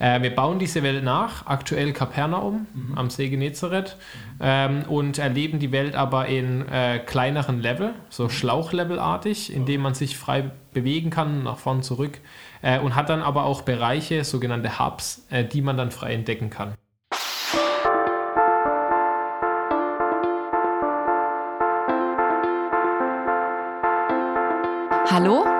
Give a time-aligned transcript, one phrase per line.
[0.00, 2.98] Äh, wir bauen diese Welt nach, aktuell Kapernaum mhm.
[2.98, 3.96] am See Genezareth
[4.40, 9.92] ähm, und erleben die Welt aber in äh, kleineren Level, so Schlauchlevelartig, in dem man
[9.92, 12.18] sich frei bewegen kann, nach vorn zurück
[12.62, 16.48] äh, und hat dann aber auch Bereiche, sogenannte Hubs, äh, die man dann frei entdecken
[16.48, 16.74] kann.
[25.10, 25.59] Hallo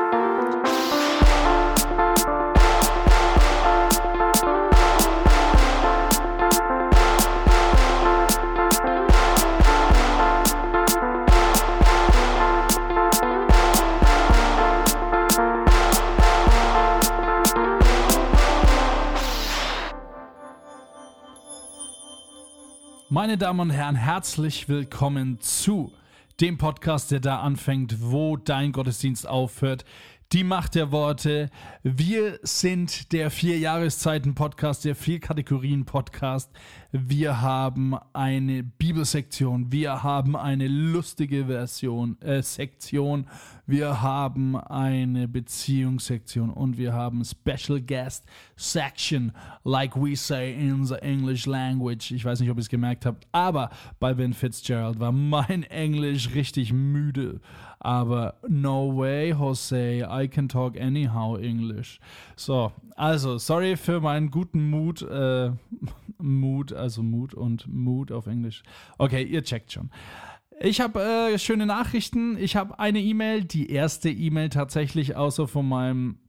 [23.21, 25.93] Meine Damen und Herren, herzlich willkommen zu
[26.39, 29.85] dem Podcast, der da anfängt, wo dein Gottesdienst aufhört.
[30.33, 31.49] Die Macht der Worte.
[31.83, 36.49] Wir sind der vier Jahreszeiten Podcast, der vier Kategorien Podcast.
[36.93, 43.27] Wir haben eine Bibelsektion, wir haben eine lustige Version äh, Sektion,
[43.65, 48.23] wir haben eine Beziehungssektion und wir haben Special Guest
[48.55, 49.33] Section,
[49.65, 52.11] like we say in the English language.
[52.11, 56.33] Ich weiß nicht, ob ihr es gemerkt habt, aber bei Ben Fitzgerald war mein Englisch
[56.33, 57.41] richtig müde
[57.83, 61.99] aber no way, Jose, I can talk anyhow English.
[62.35, 65.51] So, also, sorry für meinen guten Mut, äh,
[66.19, 68.61] Mut, also Mut und Mut auf Englisch.
[68.99, 69.89] Okay, ihr checkt schon.
[70.59, 72.37] Ich habe äh, schöne Nachrichten.
[72.37, 76.19] Ich habe eine E-Mail, die erste E-Mail tatsächlich, außer von meinem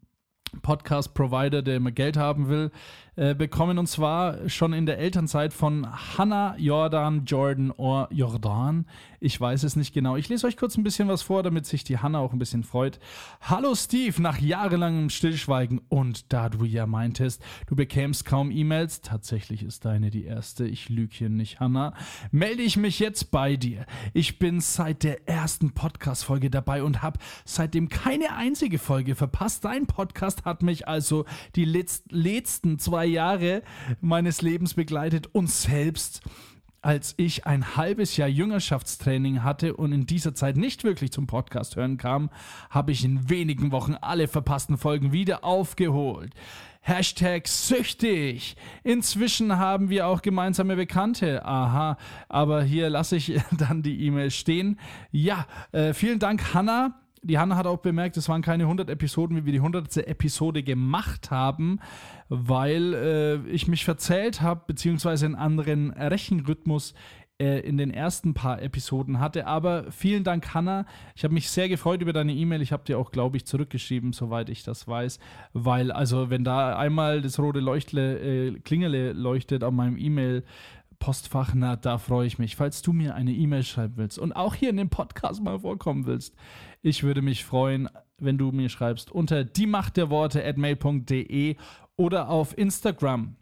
[0.62, 2.70] Podcast-Provider, der immer Geld haben will,
[3.14, 3.78] äh, bekommen.
[3.78, 8.86] Und zwar schon in der Elternzeit von Hannah Jordan Jordan or Jordan.
[9.20, 10.16] Ich weiß es nicht genau.
[10.16, 12.64] Ich lese euch kurz ein bisschen was vor, damit sich die Hannah auch ein bisschen
[12.64, 12.98] freut.
[13.42, 19.62] Hallo Steve, nach jahrelangem Stillschweigen und da du ja meintest, du bekämst kaum E-Mails, tatsächlich
[19.62, 21.92] ist deine die erste, ich lüge hier nicht, Hannah,
[22.30, 23.84] melde ich mich jetzt bei dir.
[24.14, 29.66] Ich bin seit der ersten Podcast-Folge dabei und habe seitdem keine einzige Folge verpasst.
[29.66, 33.62] Dein Podcast hat mich also die letzten zwei Jahre
[34.00, 36.22] meines Lebens begleitet und selbst
[36.82, 41.76] als ich ein halbes Jahr Jüngerschaftstraining hatte und in dieser Zeit nicht wirklich zum Podcast
[41.76, 42.28] hören kam,
[42.70, 46.34] habe ich in wenigen Wochen alle verpassten Folgen wieder aufgeholt.
[46.80, 48.56] Hashtag süchtig.
[48.82, 51.44] Inzwischen haben wir auch gemeinsame Bekannte.
[51.44, 51.96] Aha,
[52.28, 54.80] aber hier lasse ich dann die E-Mail stehen.
[55.12, 57.01] Ja, äh, vielen Dank, Hannah.
[57.24, 59.96] Die Hanna hat auch bemerkt, es waren keine 100 Episoden, wie wir die 100.
[60.08, 61.78] Episode gemacht haben,
[62.28, 66.94] weil äh, ich mich verzählt habe, beziehungsweise einen anderen Rechenrhythmus
[67.42, 69.46] äh, in den ersten paar Episoden hatte.
[69.46, 70.84] Aber vielen Dank, Hanna.
[71.14, 72.60] Ich habe mich sehr gefreut über deine E-Mail.
[72.60, 75.18] Ich habe dir auch, glaube ich, zurückgeschrieben, soweit ich das weiß.
[75.52, 80.44] Weil, also, wenn da einmal das rote Leuchtle, äh, Klingele leuchtet auf meinem E-Mail,
[81.00, 82.54] Postfach, na, da freue ich mich.
[82.54, 86.06] Falls du mir eine E-Mail schreiben willst und auch hier in dem Podcast mal vorkommen
[86.06, 86.36] willst,
[86.82, 87.88] ich würde mich freuen,
[88.18, 91.56] wenn du mir schreibst unter die Macht der Worte at mail.de
[91.96, 93.36] oder auf Instagram.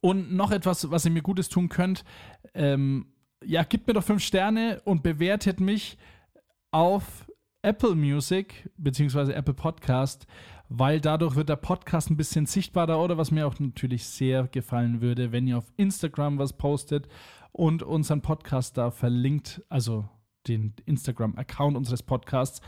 [0.00, 2.04] Und noch etwas, was ihr mir Gutes tun könnt,
[2.54, 3.06] ähm,
[3.44, 5.98] ja, gebt mir doch fünf Sterne und bewertet mich
[6.70, 7.26] auf
[7.62, 9.32] Apple Music bzw.
[9.32, 10.26] Apple Podcast
[10.74, 15.02] weil dadurch wird der Podcast ein bisschen sichtbarer oder was mir auch natürlich sehr gefallen
[15.02, 17.08] würde, wenn ihr auf Instagram was postet
[17.52, 20.08] und unseren Podcast da verlinkt, also
[20.48, 22.60] den Instagram-Account unseres Podcasts.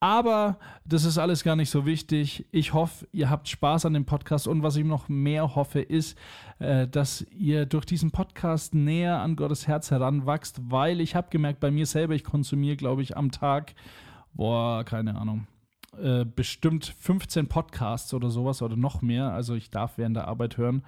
[0.00, 2.46] Aber das ist alles gar nicht so wichtig.
[2.52, 6.16] Ich hoffe, ihr habt Spaß an dem Podcast und was ich noch mehr hoffe, ist,
[6.60, 11.58] äh, dass ihr durch diesen Podcast näher an Gottes Herz heranwachst, weil ich habe gemerkt,
[11.58, 13.74] bei mir selber, ich konsumiere, glaube ich, am Tag,
[14.34, 15.48] boah, keine Ahnung,
[16.00, 19.32] äh, bestimmt 15 Podcasts oder sowas oder noch mehr.
[19.32, 20.84] Also ich darf während der Arbeit hören.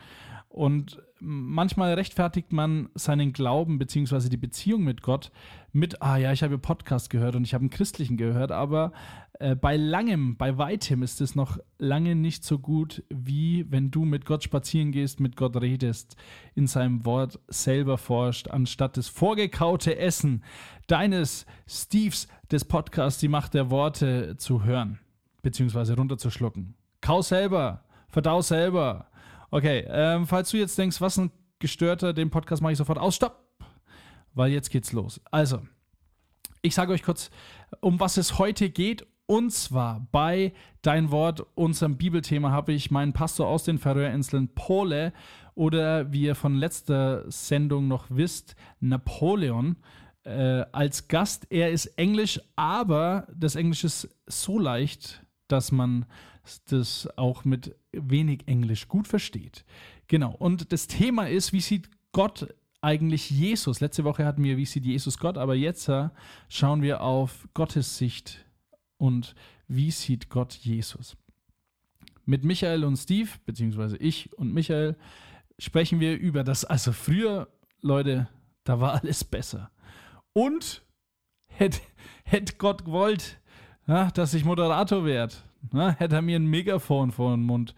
[0.50, 4.28] Und manchmal rechtfertigt man seinen Glauben bzw.
[4.28, 5.30] die Beziehung mit Gott
[5.72, 8.92] mit, ah ja, ich habe Podcast gehört und ich habe einen christlichen gehört, aber
[9.38, 14.04] äh, bei langem, bei weitem ist es noch lange nicht so gut, wie wenn du
[14.04, 16.16] mit Gott spazieren gehst, mit Gott redest,
[16.56, 20.42] in seinem Wort selber forscht, anstatt das vorgekaute Essen
[20.88, 24.98] deines Steves des Podcasts Die Macht der Worte zu hören,
[25.42, 26.74] beziehungsweise runterzuschlucken.
[27.00, 29.06] Kau selber, verdau selber.
[29.50, 33.16] Okay, ähm, falls du jetzt denkst, was ein gestörter, den Podcast mache ich sofort aus.
[33.16, 33.44] Stopp!
[34.32, 35.20] Weil jetzt geht's los.
[35.30, 35.60] Also,
[36.62, 37.30] ich sage euch kurz,
[37.80, 39.06] um was es heute geht.
[39.26, 40.52] Und zwar bei
[40.82, 45.12] Dein Wort, unserem Bibelthema, habe ich meinen Pastor aus den Färöerinseln, Pole,
[45.54, 49.76] oder wie ihr von letzter Sendung noch wisst, Napoleon,
[50.24, 51.46] äh, als Gast.
[51.50, 56.06] Er ist Englisch, aber das Englisch ist so leicht, dass man
[56.66, 59.64] das auch mit wenig Englisch gut versteht.
[60.08, 60.34] Genau.
[60.34, 63.80] Und das Thema ist, wie sieht Gott eigentlich Jesus?
[63.80, 66.08] Letzte Woche hatten wir, wie sieht Jesus Gott, aber jetzt äh,
[66.48, 68.44] schauen wir auf Gottes Sicht
[68.96, 69.34] und
[69.68, 71.16] wie sieht Gott Jesus.
[72.24, 74.96] Mit Michael und Steve, beziehungsweise ich und Michael,
[75.58, 76.64] sprechen wir über das.
[76.64, 77.48] Also früher,
[77.80, 78.28] Leute,
[78.64, 79.70] da war alles besser.
[80.32, 80.82] Und
[81.48, 81.80] hätte
[82.30, 83.39] hätt Gott gewollt,
[83.86, 85.34] ja, dass ich Moderator werde,
[85.98, 87.74] hätte er mir ein Megafon vor den Mund.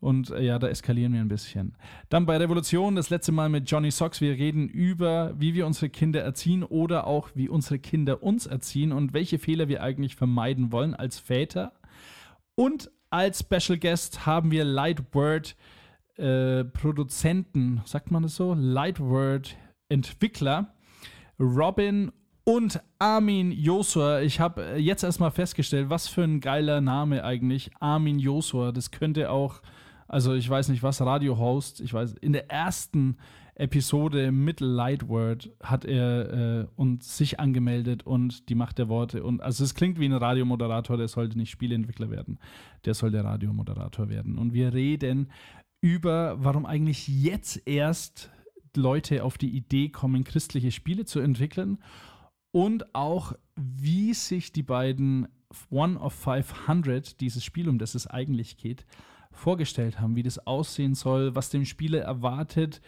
[0.00, 1.74] Und äh, ja, da eskalieren wir ein bisschen.
[2.10, 4.20] Dann bei Revolution, das letzte Mal mit Johnny Socks.
[4.20, 8.92] Wir reden über, wie wir unsere Kinder erziehen oder auch, wie unsere Kinder uns erziehen
[8.92, 11.72] und welche Fehler wir eigentlich vermeiden wollen als Väter.
[12.54, 15.56] Und als Special Guest haben wir Lightword
[16.16, 18.54] äh, Produzenten, sagt man das so?
[18.54, 19.56] Lightword
[19.88, 20.74] Entwickler
[21.38, 22.12] Robin
[22.44, 24.20] und Armin Josua.
[24.20, 27.70] Ich habe äh, jetzt erstmal festgestellt, was für ein geiler Name eigentlich.
[27.80, 28.70] Armin Josua.
[28.70, 29.62] Das könnte auch,
[30.06, 31.80] also ich weiß nicht was, Radio-Host.
[31.80, 33.16] Ich weiß, in der ersten
[33.56, 39.22] Episode mit Lightword hat er äh, uns sich angemeldet und die Macht der Worte.
[39.22, 42.38] Und also es klingt wie ein Radiomoderator, der sollte nicht Spieleentwickler werden.
[42.84, 44.36] Der soll der Radiomoderator werden.
[44.36, 45.30] Und wir reden
[45.80, 48.30] über, warum eigentlich jetzt erst
[48.76, 51.78] Leute auf die Idee kommen, christliche Spiele zu entwickeln
[52.54, 55.26] und auch, wie sich die beiden
[55.70, 58.86] One of 500, dieses Spiel, um das es eigentlich geht,
[59.32, 62.80] vorgestellt haben, wie das aussehen soll, was dem Spieler erwartet.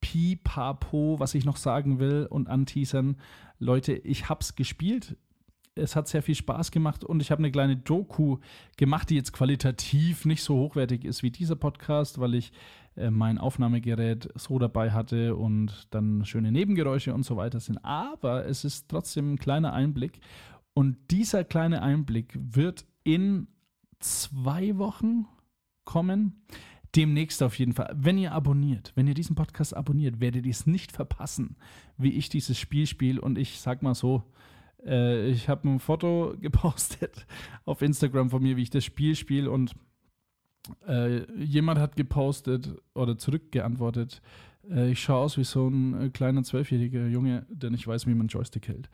[0.00, 3.16] Pi, Papo, was ich noch sagen will und anteasern.
[3.60, 5.16] Leute, ich hab's gespielt.
[5.76, 8.38] Es hat sehr viel Spaß gemacht und ich habe eine kleine Doku
[8.76, 12.52] gemacht, die jetzt qualitativ nicht so hochwertig ist wie dieser Podcast, weil ich
[12.96, 17.84] äh, mein Aufnahmegerät so dabei hatte und dann schöne Nebengeräusche und so weiter sind.
[17.84, 20.20] Aber es ist trotzdem ein kleiner Einblick.
[20.74, 23.48] Und dieser kleine Einblick wird in
[23.98, 25.26] zwei Wochen
[25.84, 26.44] kommen.
[26.94, 27.92] Demnächst auf jeden Fall.
[27.96, 31.56] Wenn ihr abonniert, wenn ihr diesen Podcast abonniert, werdet ihr es nicht verpassen,
[31.98, 33.20] wie ich dieses Spiel spiele.
[33.20, 34.22] Und ich sag mal so,
[34.84, 37.26] äh, ich habe ein Foto gepostet
[37.64, 39.50] auf Instagram von mir, wie ich das Spiel spiele.
[39.50, 39.74] Und
[40.86, 44.22] äh, jemand hat gepostet oder zurückgeantwortet,
[44.70, 48.14] äh, ich schaue aus wie so ein äh, kleiner zwölfjähriger Junge, der nicht weiß, wie
[48.14, 48.88] man Joystick hält.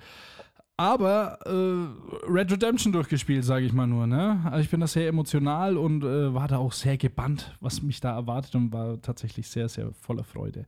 [0.77, 4.07] Aber äh, Red Redemption durchgespielt, sage ich mal nur.
[4.07, 4.41] Ne?
[4.47, 8.01] Also ich bin da sehr emotional und äh, war da auch sehr gebannt, was mich
[8.01, 10.65] da erwartet und war tatsächlich sehr, sehr voller Freude.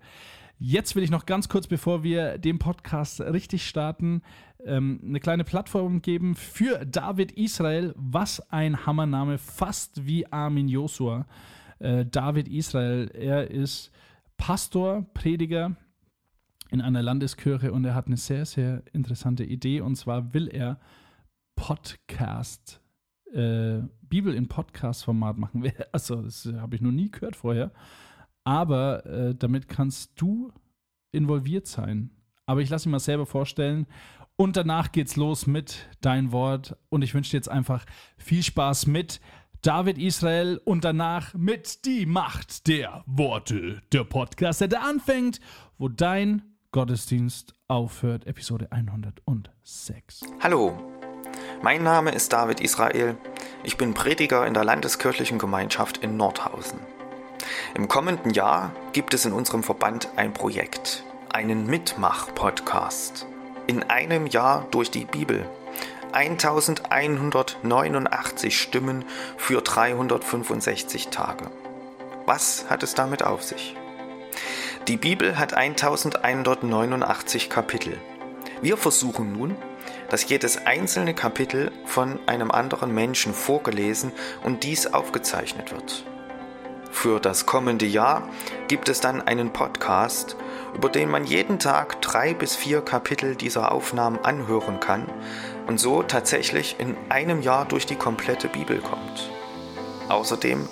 [0.59, 4.23] Jetzt will ich noch ganz kurz, bevor wir den Podcast richtig starten,
[4.65, 7.95] ähm, eine kleine Plattform geben für David Israel.
[7.97, 11.27] Was ein Hammername, fast wie Armin Josua.
[11.81, 13.91] Äh, David Israel, er ist
[14.37, 15.77] Pastor, Prediger
[16.71, 19.81] in einer Landeskirche und er hat eine sehr, sehr interessante Idee.
[19.81, 20.79] Und zwar will er
[21.57, 22.81] Podcast,
[23.33, 25.73] äh, Bibel in Podcast-Format machen.
[25.93, 27.73] Also, das habe ich noch nie gehört vorher
[28.45, 30.53] aber äh, damit kannst du
[31.13, 32.11] involviert sein.
[32.47, 33.87] Aber ich lasse mich mal selber vorstellen.
[34.37, 36.77] Und danach geht's los mit Dein Wort.
[36.89, 37.85] Und ich wünsche dir jetzt einfach
[38.17, 39.21] viel Spaß mit
[39.61, 43.81] David Israel und danach mit Die Macht der Worte.
[43.93, 45.39] Der Podcast, der anfängt,
[45.79, 46.43] wo dein
[46.73, 48.27] Gottesdienst aufhört.
[48.27, 50.23] Episode 106.
[50.41, 50.77] Hallo,
[51.63, 53.17] mein Name ist David Israel.
[53.63, 56.81] Ich bin Prediger in der Landeskirchlichen Gemeinschaft in Nordhausen.
[57.75, 63.25] Im kommenden Jahr gibt es in unserem Verband ein Projekt, einen Mitmach-Podcast.
[63.67, 65.49] In einem Jahr durch die Bibel.
[66.13, 69.07] 1189 Stimmen
[69.39, 71.47] für 365 Tage.
[72.27, 73.75] Was hat es damit auf sich?
[74.87, 77.99] Die Bibel hat 1189 Kapitel.
[78.61, 79.57] Wir versuchen nun,
[80.11, 84.13] dass jedes einzelne Kapitel von einem anderen Menschen vorgelesen
[84.43, 86.05] und dies aufgezeichnet wird.
[86.93, 88.29] Für das kommende Jahr
[88.69, 90.37] gibt es dann einen Podcast,
[90.75, 95.11] über den man jeden Tag drei bis vier Kapitel dieser Aufnahmen anhören kann
[95.67, 99.31] und so tatsächlich in einem Jahr durch die komplette Bibel kommt.
[100.11, 100.69] Außerdem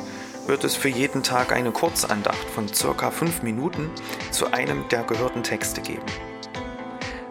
[0.46, 3.90] wird es für jeden Tag eine Kurzandacht von circa fünf Minuten
[4.30, 6.06] zu einem der gehörten Texte geben.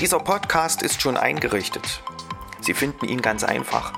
[0.00, 2.02] Dieser Podcast ist schon eingerichtet.
[2.60, 3.92] Sie finden ihn ganz einfach,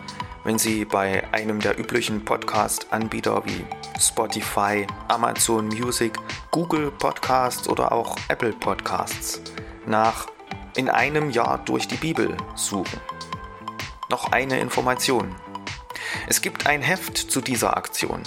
[0.49, 3.67] wenn Sie bei einem der üblichen Podcast-Anbieter wie
[4.01, 6.15] Spotify, Amazon Music,
[6.51, 9.43] Google Podcasts oder auch Apple Podcasts
[9.85, 10.27] nach
[10.75, 12.99] In einem Jahr durch die Bibel suchen.
[14.09, 15.35] Noch eine Information.
[16.29, 18.23] Es gibt ein Heft zu dieser Aktion.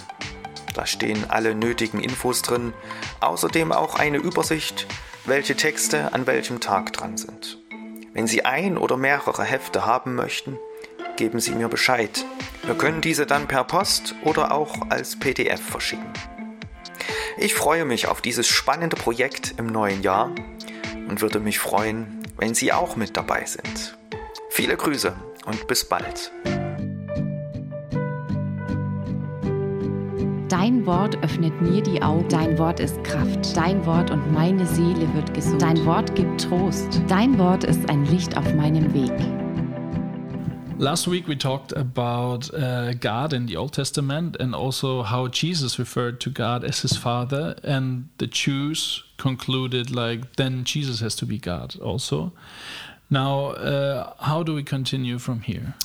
[0.75, 2.73] Da stehen alle nötigen Infos drin,
[3.19, 4.85] außerdem auch eine Übersicht,
[5.25, 7.57] welche Texte an welchem Tag dran sind.
[8.13, 10.59] Wenn Sie ein oder mehrere Hefte haben möchten,
[11.21, 12.25] geben Sie mir Bescheid.
[12.63, 16.11] Wir können diese dann per Post oder auch als PDF verschicken.
[17.37, 20.31] Ich freue mich auf dieses spannende Projekt im neuen Jahr
[21.07, 23.99] und würde mich freuen, wenn Sie auch mit dabei sind.
[24.49, 25.13] Viele Grüße
[25.45, 26.31] und bis bald.
[30.49, 32.27] Dein Wort öffnet mir die Augen.
[32.29, 33.55] Dein Wort ist Kraft.
[33.55, 35.61] Dein Wort und meine Seele wird gesund.
[35.61, 36.99] Dein Wort gibt Trost.
[37.07, 39.40] Dein Wort ist ein Licht auf meinem Weg.
[40.81, 45.77] Last week we talked about uh, God in the Old Testament and also how Jesus
[45.77, 51.25] referred to God as his father, and the Jews concluded like then Jesus has to
[51.27, 52.31] be God also.
[53.11, 55.75] Now, uh, how do we continue from here?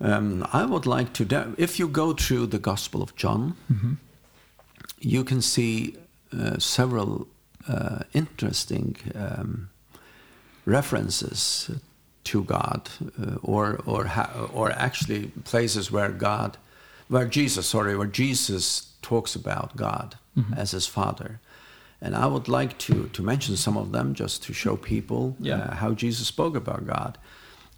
[0.00, 3.54] Um, I would like to, if you go through the Gospel of John,
[4.98, 5.94] you can see
[6.36, 7.28] uh, several
[7.68, 9.70] uh, interesting um,
[10.64, 11.70] references
[12.26, 12.88] to God,
[13.20, 14.10] uh, or or
[14.52, 16.56] or actually places where God,
[17.08, 20.16] where Jesus, sorry, where Jesus talks about God
[20.56, 21.38] as his Father.
[22.00, 25.56] And I would like to, to mention some of them just to show people Yeah.
[25.60, 27.16] uh, how Jesus spoke about God.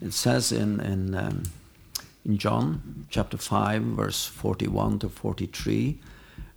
[0.06, 1.42] It says in in um,
[2.24, 5.98] in John chapter 5, verse 41 to 43.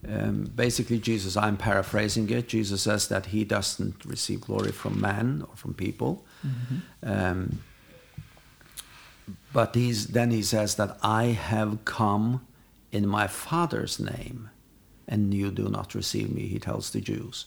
[0.09, 5.43] Um, basically, Jesus, I'm paraphrasing it, Jesus says that he doesn't receive glory from man
[5.47, 6.23] or from people.
[7.03, 7.59] Um,
[9.53, 12.45] but he's, then he says that I have come
[12.91, 14.49] in my Father's name,
[15.07, 17.45] and you do not receive me, he tells the Jews.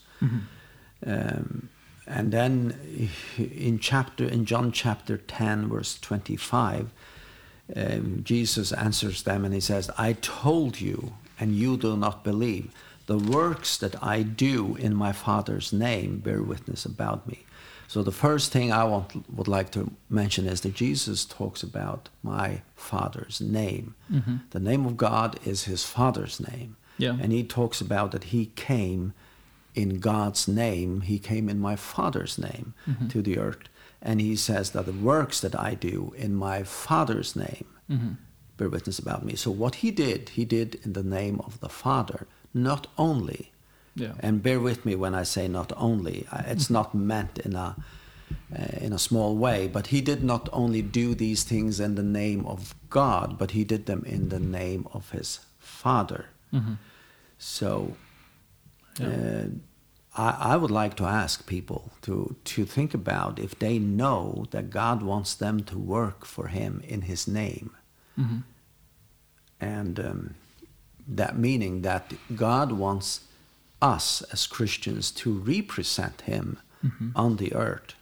[1.07, 1.69] Um,
[2.07, 3.09] and then
[3.39, 6.93] in chapter in John chapter 10 verse 25
[7.77, 12.73] um, Jesus answers them and he says I told you and you do not believe.
[13.07, 17.44] The works that I do in my father's name bear witness about me
[17.95, 22.09] so the first thing I want, would like to mention is that Jesus talks about
[22.23, 24.37] my father's name mm-hmm.
[24.51, 27.17] the name of God is his father's name Yeah.
[27.21, 29.15] and he talks about that he came
[29.75, 31.03] in God's name.
[31.03, 33.09] He came in my Father's name mm-hmm.
[33.09, 33.69] to the earth.
[34.01, 38.13] And he says that the works that I do in my Father's name mm-hmm.
[38.57, 39.35] bear witness about me.
[39.35, 43.51] So what he did, he did in the name of the Father, not only.
[43.95, 44.13] Yeah.
[44.21, 46.27] And bear with me when I say not only.
[46.47, 47.77] It's not meant in a
[48.57, 52.03] uh, in a small way, but he did not only do these things in the
[52.03, 56.27] name of God, but he did them in the name of his Father.
[57.39, 57.97] So
[59.01, 59.47] uh,
[60.17, 64.71] I, I would like to ask people to, to think about if they know that
[64.71, 67.71] God wants them to work for Him in His name.
[69.61, 70.35] And um,
[71.09, 73.21] that meaning that God wants
[73.85, 76.59] us as Christians to represent Him
[77.15, 77.95] on the earth.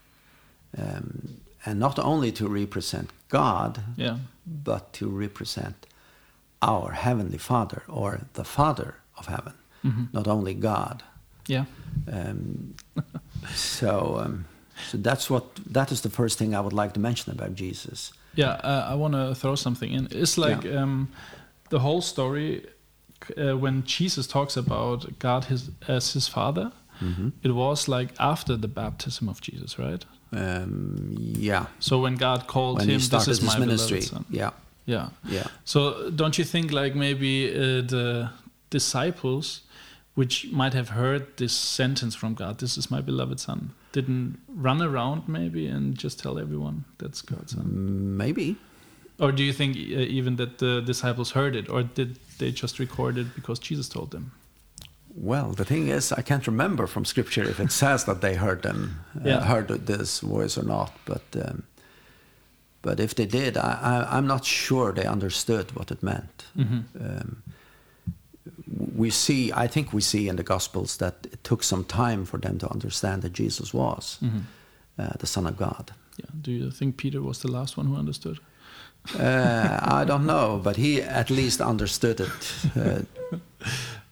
[0.76, 4.16] Um, and not only to represent God, Yeah.
[4.46, 5.86] but to represent
[6.60, 9.52] our Heavenly Father or the Father of heaven,
[10.12, 11.02] not only God.
[11.48, 11.64] Yeah.
[12.12, 12.74] Um,
[13.54, 14.44] so, um,
[14.90, 18.12] so that's what that is the first thing I would like to mention about Jesus.
[18.34, 20.08] Yeah, uh, I want to throw something in.
[20.10, 20.82] It's like Yeah.
[20.82, 21.08] um,
[21.70, 22.64] the whole story
[23.36, 26.72] uh, when Jesus talks about God his, as his father.
[27.00, 27.28] Mm-hmm.
[27.42, 30.04] It was like after the baptism of Jesus, right?
[30.32, 34.00] Um, yeah, So when God called when him, "This is my ministry.
[34.00, 34.50] beloved son." Yeah,
[34.86, 35.08] Yeah.
[35.28, 35.46] Yeah.
[35.64, 38.30] So don't you think like maybe uh, the
[38.70, 39.62] disciples,
[40.14, 44.80] which might have heard this sentence from God, "This is my beloved son," didn't run
[44.80, 48.16] around maybe and just tell everyone that's God's son?
[48.16, 48.56] Maybe.
[49.18, 49.80] Or do you think uh,
[50.18, 54.10] even that the disciples heard it, or did they just record it because Jesus told
[54.10, 54.32] them?
[55.14, 58.62] Well, the thing is, I can't remember from scripture if it says that they heard
[58.62, 59.44] them, uh, Yeah.
[59.44, 60.90] heard this voice or not.
[61.04, 61.62] But um,
[62.82, 66.44] but if they did, I, I, I'm not sure they understood what it meant.
[66.56, 67.42] Um,
[68.96, 72.38] we see, I think we see in the Gospels that it took some time for
[72.40, 74.18] them to understand that Jesus was
[74.98, 75.92] uh, the Son of God.
[76.16, 76.26] Yeah.
[76.40, 78.38] Do you think Peter was the last one who understood?
[79.18, 83.00] Uh, I don't know, but he at least understood it uh,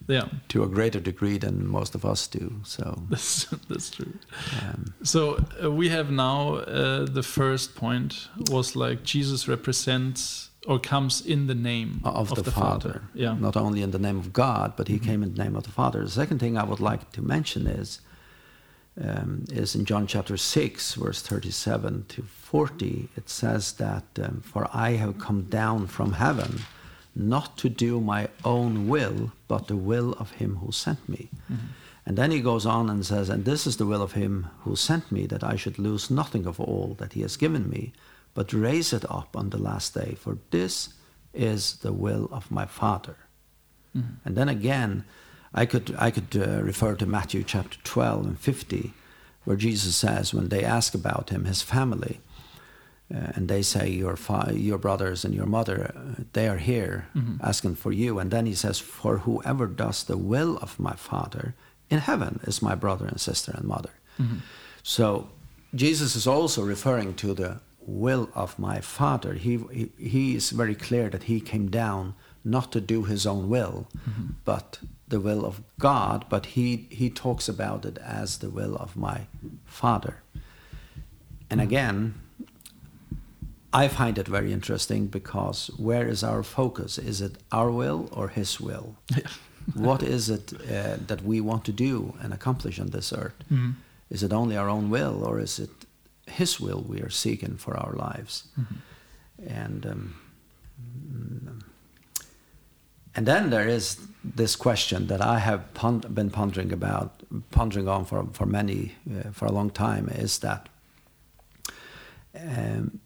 [0.07, 0.27] Yeah.
[0.49, 2.59] to a greater degree than most of us do.
[2.63, 2.83] So.
[3.09, 4.13] That's, that's true.
[4.61, 10.79] Um, So uh, we have now uh, the first point was like Jesus represents or
[10.79, 13.01] comes in the name of, the, Father.
[13.15, 13.35] Yeah.
[13.39, 15.71] Not only in the name of God, but he came in the name of the
[15.71, 16.03] Father.
[16.03, 17.99] The second thing I would like to mention is
[18.99, 23.09] um, is in John chapter 6, verse 37 to 40.
[23.15, 26.61] It says that, um, For I have come down from heaven
[27.15, 31.29] not to do my own will, but the will of him who sent me.
[32.05, 34.75] And then he goes on and says, And this is the will of him who
[34.75, 37.93] sent me, that I should lose nothing of all that he has given me,
[38.33, 40.15] but raise it up on the last day.
[40.15, 40.93] For this
[41.33, 43.17] is the will of my Father.
[44.25, 45.03] And then again,
[45.53, 48.93] I could, I could uh, refer to Matthew chapter 12 and 50,
[49.43, 52.19] where Jesus says, when they ask about him, his family,
[53.13, 57.07] uh, and they say, your, fa- your brothers and your mother, uh, they are here
[57.41, 58.19] asking for you.
[58.19, 61.53] And then he says, For whoever does the will of my Father
[61.89, 63.91] in heaven is my brother and sister and mother.
[64.83, 65.29] So
[65.75, 69.33] Jesus is also referring to the will of my Father.
[69.33, 73.49] He, he, he is very clear that he came down not to do his own
[73.49, 73.87] will,
[74.45, 76.25] but the will of God.
[76.29, 79.27] But he, he talks about it as the will of my
[79.65, 80.23] Father.
[81.49, 82.13] And again,
[83.73, 86.97] I find it very interesting because where is our focus?
[86.97, 88.95] Is it our will or His will?
[89.73, 93.35] what is it uh, that we want to do and accomplish on this earth?
[94.09, 95.69] Is it only our own will or is it
[96.27, 98.43] His will we are seeking for our lives?
[99.47, 100.15] And um,
[101.09, 101.63] mm,
[103.15, 108.05] and then there is this question that I have pon- been pondering about, pondering on
[108.05, 110.09] for for many uh, for a long time.
[110.09, 110.69] Is that
[112.35, 112.99] um,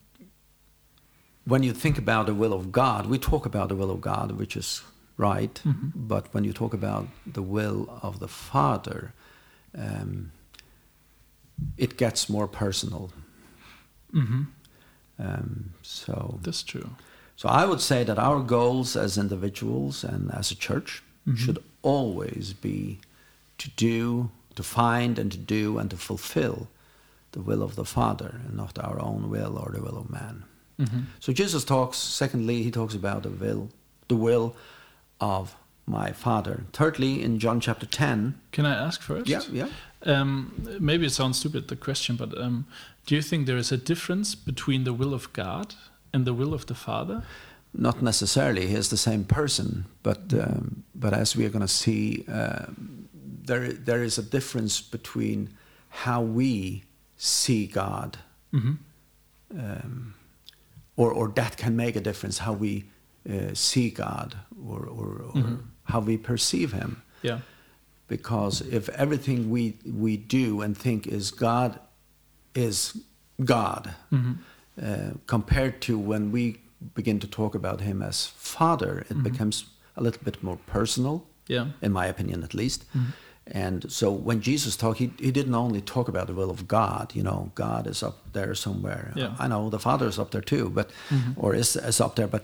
[1.47, 4.31] when you think about the will of God, we talk about the will of God,
[4.31, 4.83] which is
[5.17, 5.61] right.
[5.95, 9.13] But when you talk about the will of the Father,
[9.77, 10.31] um,
[11.77, 13.11] it gets more personal.
[15.17, 16.89] Um, so, That's true.
[17.35, 21.03] So I would say that our goals as individuals and as a church
[21.35, 22.99] should always be
[23.57, 26.67] to do, to find, and to do, and to fulfill
[27.31, 30.43] the will of the Father, and not our own will or the will of man.
[31.19, 31.97] So Jesus talks.
[31.97, 33.69] Secondly, he talks about the will,
[34.07, 34.55] the will
[35.19, 35.55] of
[35.87, 36.63] my Father.
[36.73, 38.39] Thirdly, in John chapter ten.
[38.51, 39.27] Can I ask first?
[39.27, 39.69] Yeah, yeah.
[40.03, 42.65] Um, maybe it sounds stupid the question, but um,
[43.05, 45.75] do you think there is a difference between the will of God
[46.15, 47.23] and the will of the Father?
[47.73, 48.67] Not necessarily.
[48.67, 53.09] He is the same person, but um, but as we are going to see, um,
[53.47, 55.49] there there is a difference between
[55.89, 56.83] how we
[57.17, 58.17] see God,
[59.59, 60.13] um,
[60.95, 62.85] or or that can make a difference how we
[63.29, 64.35] uh, see God
[64.69, 65.43] or or, or
[65.83, 67.01] how we perceive Him.
[67.23, 67.39] Yeah.
[68.07, 71.79] Because if everything we we do and think is God,
[72.53, 72.97] is
[73.43, 73.93] God,
[74.81, 76.57] uh, compared to when we
[76.93, 79.23] begin to talk about Him as Father, it mm-hmm.
[79.23, 81.67] becomes a little bit more personal Yeah.
[81.81, 82.85] in my opinion at least.
[82.93, 83.11] Mm-hmm.
[83.47, 87.13] And so when Jesus talked, he, he didn't only talk about the will of God,
[87.13, 89.13] you know, God is up there somewhere.
[89.15, 89.35] Yeah.
[89.37, 91.33] I know the Father is up there too, but mm-hmm.
[91.37, 92.43] or is, is up there, but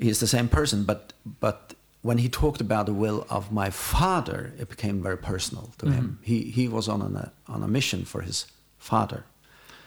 [0.00, 0.84] he's the same person.
[0.84, 5.72] But but when he talked about the will of my Father, it became very personal
[5.78, 6.18] to him.
[6.22, 8.46] He he was on a on a mission for his
[8.78, 9.24] Father,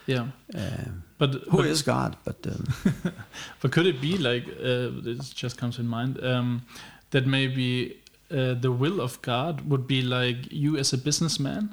[0.07, 0.27] Yeah.
[0.55, 2.15] um, But who but, is God.
[2.23, 2.65] But um,
[3.61, 6.61] but could it be like uh, this just comes in mind um,
[7.09, 7.97] that maybe
[8.31, 11.69] uh, the will of God would be like you as a businessman,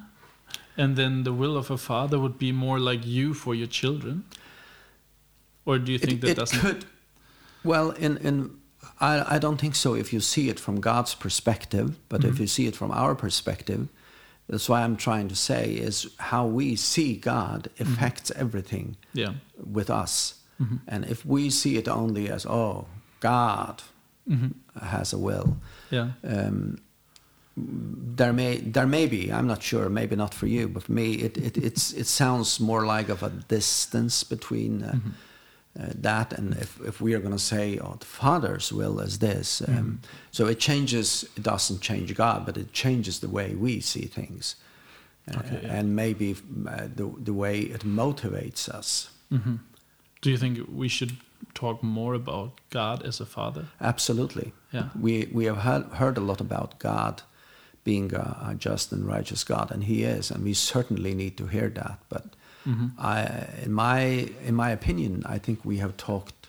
[0.77, 4.25] and then the will of a father would be more like you for your children?
[5.65, 6.61] Or do you think it, that it doesn't?
[6.61, 6.85] could
[7.65, 8.51] well in in
[9.01, 12.33] I, I don't think so if you see it from god's perspective but Mm-hmm.
[12.33, 13.89] if you see it from our perspective
[14.49, 17.93] that's why i'm trying to say is how we see god Mm-hmm.
[17.93, 19.35] affects everything Yeah.
[19.75, 20.35] with us
[20.89, 22.87] And if we see it only as, oh,
[23.21, 23.83] God
[24.81, 25.57] has a will,
[25.91, 26.09] Yeah.
[26.25, 26.79] um,
[28.17, 31.07] there may there may be I'm not sure maybe not for you but for me
[31.27, 34.99] it, it it's it sounds more like of a distance between uh, uh,
[35.79, 39.63] that and if, if we are going to say oh the father's will is this
[39.69, 40.01] um,
[40.33, 44.57] so it changes it doesn't change God but it changes the way we see things
[45.33, 45.59] uh, yeah.
[45.79, 46.35] and maybe
[46.69, 49.11] uh, the, the way it motivates us
[50.21, 51.17] Do you think we should
[51.55, 53.67] talk more about God as a father?
[53.81, 54.53] Absolutely.
[54.73, 54.89] Yeah.
[55.01, 57.23] We we have heard, heard a lot about God
[57.85, 61.47] being a, a just and righteous God, and He is, and we certainly need to
[61.47, 61.99] hear that.
[62.09, 62.25] But
[62.99, 66.49] I, in my in my opinion, I think we have talked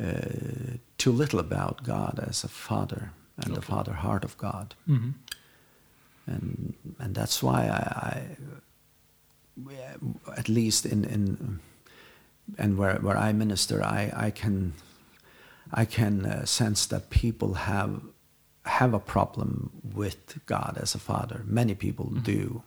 [0.00, 4.74] uh, too little about God as a Father and the Father heart of God,
[6.26, 8.22] and and that's why I, I
[10.36, 11.60] at least in in
[12.58, 14.72] and where where I minister, I I can
[15.72, 18.00] I can uh, sense that people have
[18.64, 21.42] have a problem with God as a father.
[21.46, 22.62] Many people do,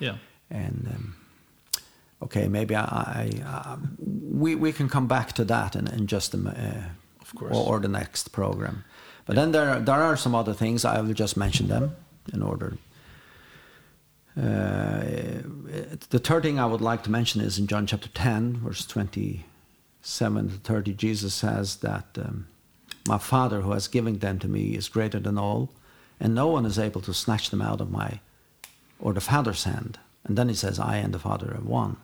[0.00, 0.16] Yeah.
[0.50, 1.14] and um,
[2.22, 6.34] okay, maybe I, I um, we we can come back to that in, in just
[6.34, 6.88] a, uh,
[7.20, 7.56] Of course.
[7.56, 8.84] or, or the next program.
[9.26, 11.96] But then there there are some other things I will just mention them
[12.32, 12.78] in order.
[14.36, 15.42] Uh,
[16.10, 20.48] the third thing I would like to mention is in John chapter 10, verse 27
[20.48, 22.46] to 30, Jesus says that um,
[23.08, 25.70] my Father who has given them to me is greater than all,
[26.20, 28.20] and no one is able to snatch them out of my
[29.00, 29.98] or the Father's hand.
[30.24, 31.96] And then he says, I and the Father are one.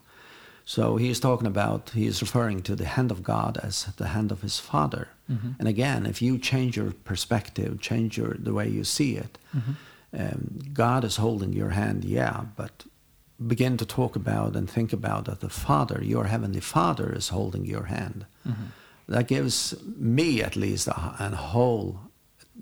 [0.64, 4.08] So he is talking about, he is referring to the hand of God as the
[4.08, 5.08] hand of his Father.
[5.30, 5.50] Mm-hmm.
[5.58, 9.72] And again, if you change your perspective, change your, the way you see it, mm-hmm.
[10.18, 12.84] um, God is holding your hand, yeah, but
[13.46, 17.66] begin to talk about and think about that the Father, your heavenly Father, is holding
[17.66, 18.24] your hand.
[18.46, 18.64] Mm-hmm.
[19.08, 22.00] That gives me, at least, a, a whole,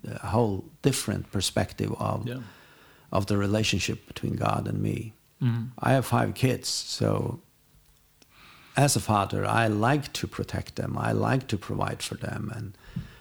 [0.05, 2.41] a whole different perspective of Yeah.
[3.13, 5.13] of the relationship between God and me.
[5.79, 7.41] I have five kids, so
[8.77, 10.97] as a father, I like to protect them.
[10.99, 12.73] I like to provide for them and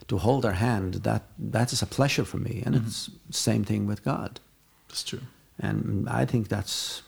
[0.07, 0.93] to hold their hand.
[1.03, 2.87] That that is a pleasure for me, and mm-hmm.
[2.87, 4.39] it's same thing with God.
[4.87, 5.21] That's true.
[5.59, 7.01] And I think that's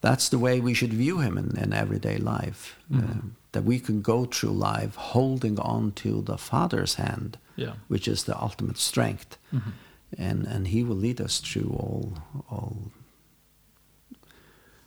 [0.00, 2.76] that's the way we should view Him in, in everyday life.
[2.92, 3.28] Uh, mm-hmm.
[3.52, 7.74] that we can go through life holding on to the Father's hand, Yeah.
[7.88, 9.70] which is the ultimate strength, mm-hmm.
[10.18, 12.12] and and He will lead us through all
[12.50, 12.76] all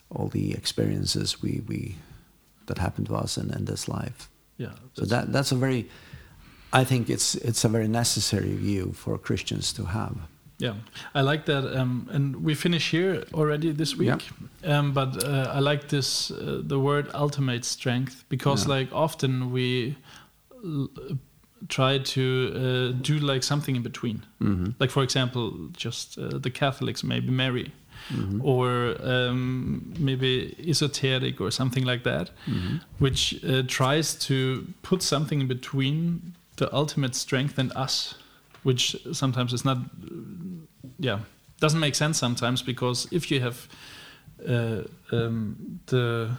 [0.09, 1.95] all the experiences we we
[2.67, 4.29] that happened to us in, in this life.
[4.57, 4.73] Yeah.
[4.93, 5.85] So that that's a very,
[6.81, 10.15] I think it's it's a very necessary view for Christians to have.
[10.59, 10.73] Yeah,
[11.13, 11.63] I like that.
[11.79, 14.23] Um, and we finish here already this week.
[14.63, 18.77] Um, but uh, I like this uh, the word ultimate strength because Yeah.
[18.79, 19.95] like often we
[20.65, 20.89] l-
[21.67, 22.21] try to
[22.55, 24.25] uh, do like something in between.
[24.79, 27.71] Like for example, just uh, the Catholics maybe Mary.
[28.41, 32.29] Or um, maybe esoteric or something like that,
[32.99, 38.15] which uh, tries to put something in between the ultimate strength and us,
[38.63, 39.77] which sometimes is not
[40.99, 41.19] yeah
[41.59, 43.67] doesn't make sense sometimes because if you have
[44.47, 46.29] uh, um, the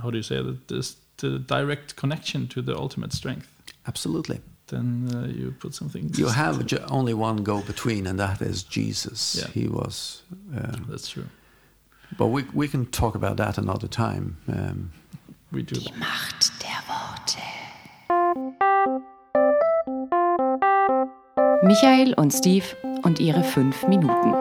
[0.00, 3.48] how do you say that this the direct connection to the ultimate strength.
[3.86, 4.40] Absolutely.
[4.72, 8.64] Then uh, you put something You have ju- only one go between, and that is
[8.64, 9.36] Jesus.
[9.38, 9.50] Yeah.
[9.54, 10.22] He was.
[10.56, 11.26] Um, that's true
[12.18, 14.36] but we we can talk about that another time.
[14.46, 14.90] Um,
[15.50, 17.38] we do Macht der Worte.
[21.62, 22.64] Michael und Steve
[23.02, 24.34] und ihre fünf Minuten.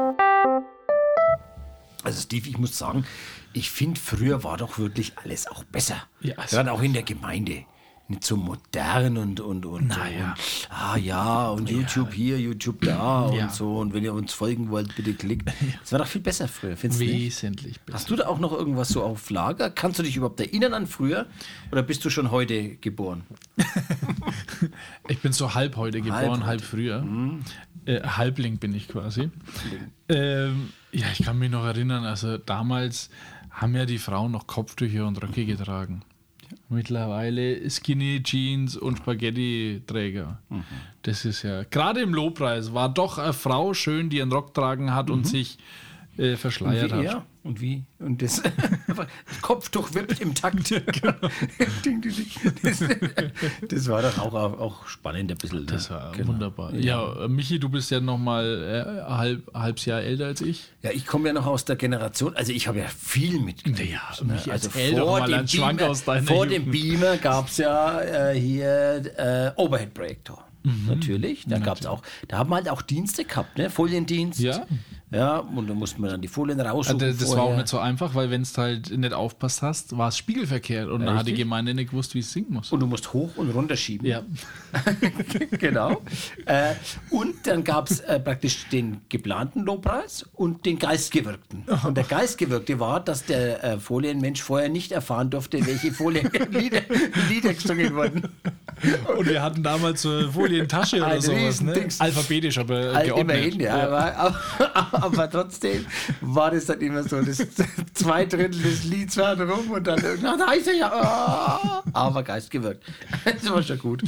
[2.03, 3.05] Also Steve, ich muss sagen,
[3.53, 5.95] ich finde, früher war doch wirklich alles auch besser.
[6.21, 7.63] Ja, also- Gerade auch in der Gemeinde.
[8.11, 10.33] Nicht so modern und und und, Naja.
[10.33, 13.43] und ah ja und YouTube hier, YouTube da Ja.
[13.45, 15.49] und so und wenn ihr uns folgen wollt, bitte klickt.
[15.83, 17.15] Es war doch viel besser früher, findest du nicht?
[17.41, 19.69] wesentlich besser Hast du da auch noch irgendwas so auf Lager?
[19.69, 21.25] Kannst du dich überhaupt erinnern an früher
[21.71, 23.23] oder bist du schon heute geboren?
[25.07, 26.63] ich bin so halb heute geboren Halb halb, heute.
[26.63, 27.05] früher
[27.85, 29.29] äh, Halbling bin ich quasi
[30.09, 33.09] ähm, ja ich kann mich noch erinnern also damals
[33.51, 36.03] haben ja die Frauen noch Kopftücher und Röcke getragen
[36.69, 40.39] Mittlerweile Skinny Jeans und Spaghetti-Träger.
[41.01, 44.93] Das ist ja, gerade im Lobpreis war doch eine Frau schön, die einen Rock tragen
[44.93, 45.57] hat und sich
[46.17, 47.13] äh, verschleiert und wie, hat.
[47.13, 47.83] ja, und wie?
[47.99, 48.41] Und das
[49.41, 50.51] Kopftuch wippt im Takt.
[51.01, 51.13] Genau.
[52.63, 52.83] Das,
[53.67, 55.65] das war doch auch, auch, spannend ein bisschen.
[55.65, 55.95] Das ne?
[55.95, 56.27] war Genau.
[56.29, 56.73] wunderbar.
[56.75, 58.45] Ja, äh, Michi, du bist ja noch mal
[59.05, 60.69] äh, halb, halbes Jahr älter als ich.
[60.81, 63.91] Ja, ich komme ja noch aus der Generation, also ich habe ja viel mitgekriegt.
[63.91, 64.33] Ja, ne?
[64.33, 70.45] Michi, also einen Schwank Beamer, vor dem Beamer gab es ja äh, hier äh, Overhead-Projektor.
[70.63, 70.85] Mhm.
[70.87, 73.69] Natürlich, da gab es auch, da haben wir halt auch Dienste gehabt, ne?
[73.69, 74.39] Foliendienst.
[74.39, 74.65] Ja.
[75.11, 76.99] Ja, und da musste man dann die Folien Also raussuchen.
[76.99, 77.57] das war auch vorher.
[77.57, 81.15] nicht so einfach, weil wenn es halt nicht aufpasst hast, war es spiegelverkehrt und dann
[81.17, 81.43] hat die Richtig.
[81.45, 82.71] Gemeinde nicht gewusst, wie es singen muss.
[82.71, 84.07] Und du musst hoch und runter schieben.
[84.07, 84.23] ja.
[85.59, 86.01] genau.
[86.45, 86.75] Äh,
[87.09, 91.63] und dann gab es äh, praktisch den geplanten Lobpreis und den geistgewirkten.
[91.83, 96.81] Und der geistgewirkte war, dass der äh, Folienmensch vorher nicht erfahren durfte, welche Folien Lieder,
[97.29, 98.29] Lieder gesungen wurden.
[99.17, 101.87] Und wir hatten damals so eine Folientasche oder sowas, ne?
[101.99, 103.19] Alphabetisch, aber Halt geordnet.
[103.37, 103.87] immerhin, ja.
[103.87, 105.85] Aber, aber, aber trotzdem
[106.21, 107.45] war das dann immer so, das
[107.93, 110.91] zwei Drittel des Lieds waren rum und dann irgendwann, da ist er ja.
[110.91, 112.83] ah, aber geistgewirkt.
[113.25, 114.03] Das war schon gut.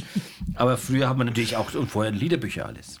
[0.54, 2.98] Aber früher haben wir natürlich auch, und vorher Liederbücher alles.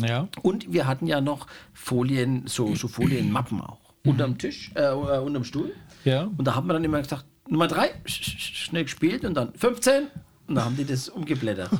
[0.00, 0.28] Ja.
[0.42, 3.78] Und wir hatten ja noch Folien, so, so Folienmappen auch.
[4.04, 5.72] Unterm Tisch, äh, unterm Stuhl.
[6.04, 6.24] Ja.
[6.36, 9.52] Und da haben wir dann immer gesagt, Nummer drei, sch- sch- schnell gespielt und dann
[9.54, 10.04] 15.
[10.46, 11.70] Und da haben die das umgeblättert.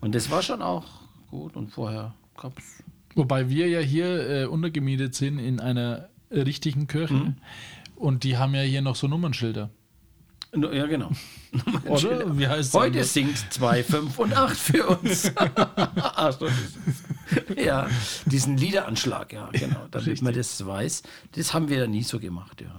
[0.00, 0.84] Und das war schon auch
[1.30, 1.54] gut.
[1.56, 2.82] Und vorher gab es.
[3.14, 7.14] Wobei wir ja hier äh, untergemietet sind in einer richtigen Kirche.
[7.14, 7.34] Mhm.
[7.96, 9.70] Und die haben ja hier noch so Nummernschilder.
[10.54, 11.10] Ja, genau.
[11.86, 12.36] Oder?
[12.38, 15.32] Wie heißt Heute singt 2, 5 und 8 für uns.
[17.56, 17.88] Ja,
[18.26, 19.86] diesen Liederanschlag, ja, genau.
[19.90, 21.02] Damit man das weiß.
[21.32, 22.74] Das haben wir ja nie so gemacht, ja.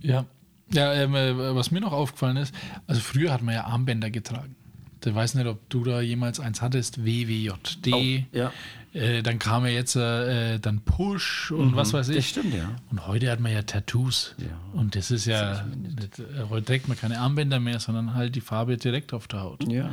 [0.00, 0.26] Ja.
[0.70, 2.54] Ja, ähm, äh, was mir noch aufgefallen ist,
[2.86, 4.56] also früher hat man ja Armbänder getragen.
[5.04, 7.92] Ich weiß nicht, ob du da jemals eins hattest, WWJD.
[7.92, 8.52] Oh, ja.
[8.92, 12.14] Äh, dann kam ja jetzt äh, dann Push und was weiß ich.
[12.14, 12.18] Mhm.
[12.18, 12.70] das stimmt, ja.
[12.90, 14.34] Und heute hat man ja Tattoos.
[14.74, 15.62] Und das ist ja, äh,
[16.50, 19.66] heute trägt man keine Armbänder mehr, sondern halt die Farbe direkt auf der Haut.
[19.70, 19.90] Ja.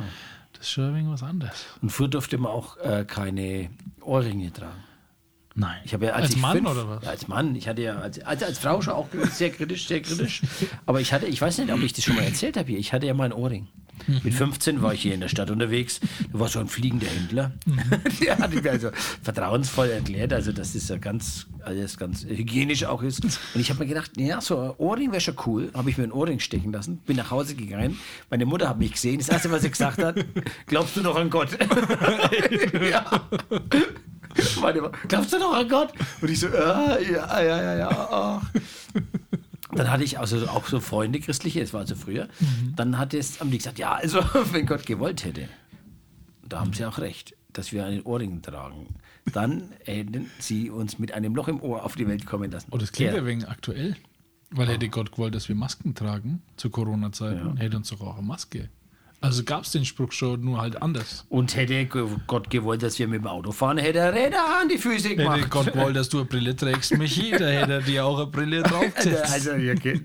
[0.52, 1.64] Das ist schon wenig was anderes.
[1.80, 3.70] Und früher durfte man auch äh, keine
[4.02, 4.84] Ohrringe tragen.
[5.54, 5.78] Nein.
[5.84, 7.04] Ich habe ja, als, als Mann fünf, oder was?
[7.04, 7.56] Ja, als Mann.
[7.56, 10.42] Ich hatte ja als, als, als Frau schon auch sehr kritisch, sehr kritisch.
[10.86, 12.78] Aber ich hatte, ich weiß nicht, ob ich das schon mal erzählt habe hier.
[12.78, 13.66] Ich hatte ja mal einen Ohrring.
[14.06, 14.20] Mhm.
[14.22, 16.00] Mit 15 war ich hier in der Stadt unterwegs.
[16.32, 17.52] Da war so ein fliegender Händler.
[17.66, 17.80] Mhm.
[18.20, 18.90] Der hatte mir also
[19.22, 23.24] vertrauensvoll erklärt, also dass das ja ganz, alles ganz hygienisch auch ist.
[23.24, 25.70] Und ich habe mir gedacht, ja, so ein Ohrring wäre schon cool.
[25.74, 27.98] Habe ich mir einen Ohrring stechen lassen, bin nach Hause gegangen.
[28.30, 29.18] Meine Mutter hat mich gesehen.
[29.18, 30.16] Das erste, was sie gesagt hat,
[30.66, 31.50] glaubst du noch an Gott?
[32.90, 33.28] ja.
[34.60, 35.92] Meine glaubst du noch an Gott?
[36.20, 37.88] Und ich so, ah, ja, ja, ja, ja.
[37.90, 38.42] ach.
[39.74, 42.28] Dann hatte ich also auch so Freunde, christliche, das war also früher.
[42.76, 44.20] Dann hat es, haben die gesagt, ja, also
[44.52, 45.48] wenn Gott gewollt hätte,
[46.48, 48.94] da haben sie auch recht, dass wir einen Ohrring tragen,
[49.32, 52.68] dann hätten sie uns mit einem Loch im Ohr auf die Welt kommen lassen.
[52.70, 53.24] Oh, das klingt Ja.
[53.24, 53.96] wenig aktuell.
[54.52, 58.26] Weil hätte Gott gewollt, dass wir Masken tragen zu Corona-Zeiten, hätte uns doch auch eine
[58.26, 58.68] Maske.
[59.22, 61.26] Also gab es den Spruch schon, nur halt anders.
[61.28, 61.84] Und hätte
[62.26, 65.38] Gott gewollt, dass wir mit dem Auto fahren, hätte er Räder an die Füße gemacht.
[65.38, 68.26] Hätte Gott gewollt, dass du eine Brille trägst, Michi, da hätte er dir auch eine
[68.28, 69.30] Brille draufgesetzt.
[69.30, 69.50] Also,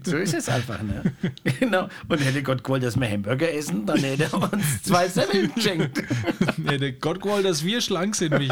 [0.04, 0.82] so ist es einfach.
[0.82, 1.13] Ne?
[1.60, 1.88] Genau.
[2.10, 6.04] Und hätte Gott gewollt, dass wir Hamburger essen, dann hätte er uns zwei Semmeln geschenkt.
[6.65, 8.49] hätte Gott gewollt, dass wir schlank sind, Michi.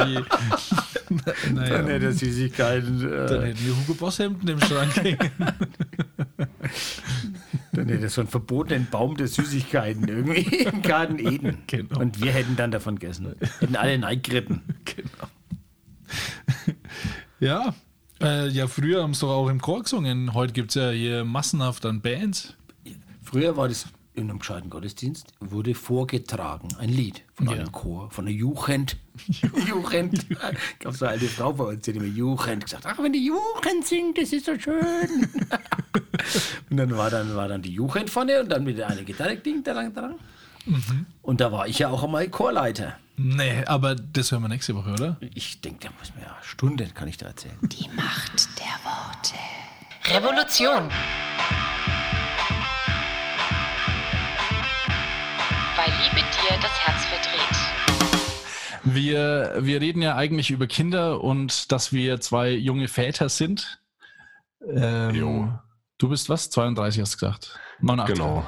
[1.45, 2.99] Dann naja, hätte er Süßigkeiten.
[3.01, 5.17] dann Äh, hätten wir Hugo Boss Hemden im Schrank hängen.
[7.71, 11.59] Dann hätte er so einen verbotenen Baum der Süßigkeiten irgendwie im Garten Eden.
[11.67, 11.99] Genau.
[11.99, 13.35] Und wir hätten dann davon gegessen.
[13.59, 14.61] Hätten alle neigritten.
[14.85, 15.27] Genau.
[17.39, 17.75] Ja,
[18.21, 20.33] äh, ja, früher haben sie doch auch im Chor gesungen.
[20.33, 22.55] Heute gibt es ja hier massenhaft an Bands.
[23.21, 27.53] Früher war das in einem gescheiten Gottesdienst, wurde vorgetragen, ein Lied von Ja.
[27.53, 28.97] einem Chor, von der Jugend.
[29.67, 30.25] Jugend.
[30.79, 33.25] Gab so eine alte Frau bei uns, die hat immer Jugend gesagt, ach, wenn die
[33.25, 35.29] Jugend singt, das ist so schön.
[36.69, 39.63] und dann war dann, war dann die Jugend vorne und dann mit einer Gitarre, ding,
[39.63, 40.15] darang, darang.
[40.65, 41.05] Mhm.
[41.21, 42.97] Und da war ich ja auch einmal Chorleiter.
[43.17, 45.17] Nee, aber das hören wir nächste Woche, oder?
[45.35, 47.57] Ich denke, da muss man ja Stunden kann ich da erzählen.
[47.63, 49.35] Die Macht der Worte.
[50.05, 50.89] Revolution.
[55.83, 57.57] Weil Liebe dir das Herz verdreht.
[58.85, 63.81] Wir, wir reden ja eigentlich über Kinder und dass wir zwei junge Väter sind.
[64.65, 65.59] Ähm, Jo.
[65.97, 66.49] Du bist was?
[66.49, 67.59] 32 hast du gesagt.
[67.81, 68.15] 89.
[68.15, 68.45] Genau.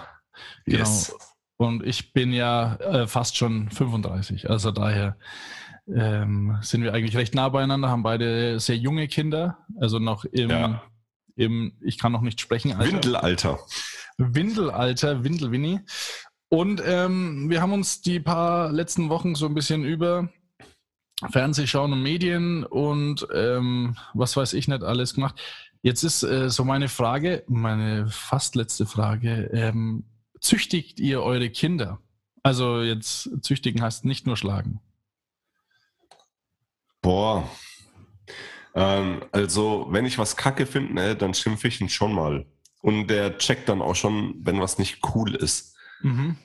[0.65, 0.79] Genau.
[0.79, 1.13] Yes.
[1.57, 4.49] Und ich bin ja äh, fast schon 35.
[4.49, 5.17] Also daher
[5.93, 9.57] ähm, sind wir eigentlich recht nah beieinander, haben beide sehr junge Kinder.
[9.77, 10.83] Also noch im, Ja.
[11.35, 12.71] im ich kann noch nicht sprechen.
[12.73, 12.93] Alter.
[12.93, 13.59] Windelalter.
[14.17, 15.81] Windelalter, Windelwinnie.
[16.55, 20.29] Und ähm, wir haben uns die paar letzten Wochen so ein bisschen über
[21.29, 25.35] Fernseh schauen und Medien und ähm, was weiß ich nicht alles gemacht.
[25.81, 29.49] Jetzt ist äh, so meine Frage, meine fast letzte Frage.
[29.51, 30.05] Ähm,
[30.39, 31.99] züchtigt ihr eure Kinder?
[32.41, 34.79] Also jetzt züchtigen heißt nicht nur schlagen.
[37.01, 37.49] Boah.
[38.73, 42.45] Ähm, also, wenn ich was kacke finde, ne, dann schimpfe ich ihn schon mal.
[42.81, 45.74] Und der checkt dann auch schon, wenn was nicht cool ist.
[46.05, 46.37] Mhm.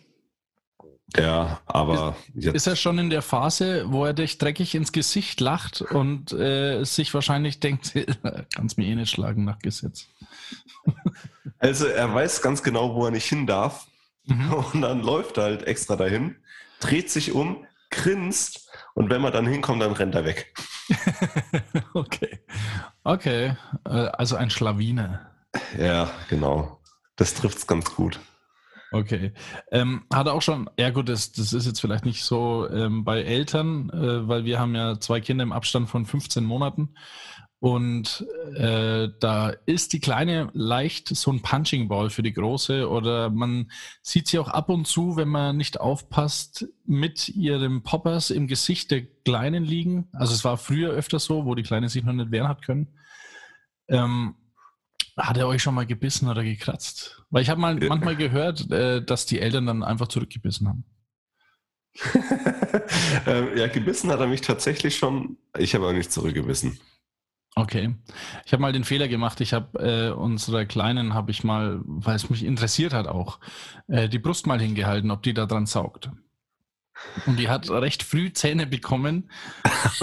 [1.17, 5.41] Ja, aber jetzt, Ist er schon in der Phase, wo er dich dreckig ins Gesicht
[5.41, 7.93] lacht und äh, sich wahrscheinlich denkt,
[8.55, 10.07] kannst mir eh nicht schlagen nach Gesetz.
[11.59, 13.89] also er weiß ganz genau, wo er nicht hin darf.
[14.25, 14.53] Mhm.
[14.73, 16.37] Und dann läuft er halt extra dahin,
[16.79, 20.55] dreht sich um, grinst und wenn man dann hinkommt, dann rennt er weg.
[21.95, 22.39] okay.
[23.03, 23.57] Okay.
[23.85, 25.29] Äh, also ein Schlawiner.
[25.77, 26.81] Ja, genau.
[27.17, 28.21] Das trifft's ganz gut.
[28.93, 29.33] Okay.
[29.71, 33.05] Ähm, hat er auch schon, ja gut, das, das ist jetzt vielleicht nicht so ähm,
[33.05, 36.95] bei Eltern, äh, weil wir haben ja zwei Kinder im Abstand von 15 Monaten.
[37.61, 38.27] Und
[38.57, 43.71] äh, da ist die Kleine leicht so ein Punching Ball für die Große oder man
[44.01, 48.91] sieht sie auch ab und zu, wenn man nicht aufpasst, mit ihrem Poppers im Gesicht
[48.91, 50.09] der Kleinen liegen.
[50.15, 52.89] Also es war früher öfter so, wo die Kleine sich noch nicht wehren hat können.
[53.89, 54.37] Ähm,
[55.17, 57.23] hat er euch schon mal gebissen oder gekratzt?
[57.31, 57.89] Weil ich habe mal Ja.
[57.89, 60.85] manchmal gehört, äh, dass die Eltern dann einfach zurückgebissen haben.
[63.27, 65.37] ähm, ja, gebissen hat er mich tatsächlich schon.
[65.59, 66.79] Ich habe aber nicht zurückgebissen.
[67.57, 67.97] Okay.
[68.47, 69.41] Ich habe mal den Fehler gemacht.
[69.41, 73.41] Ich habe äh, unserer Kleinen, habe ich mal, weil es mich interessiert hat auch,
[73.89, 76.11] äh, die Brust mal hingehalten, ob die da dran saugt.
[77.27, 79.31] Und die hat recht früh Zähne bekommen.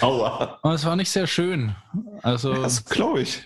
[0.00, 0.58] Aua.
[0.62, 1.74] Und es war nicht sehr schön.
[2.22, 3.44] Also, Das glaube ich.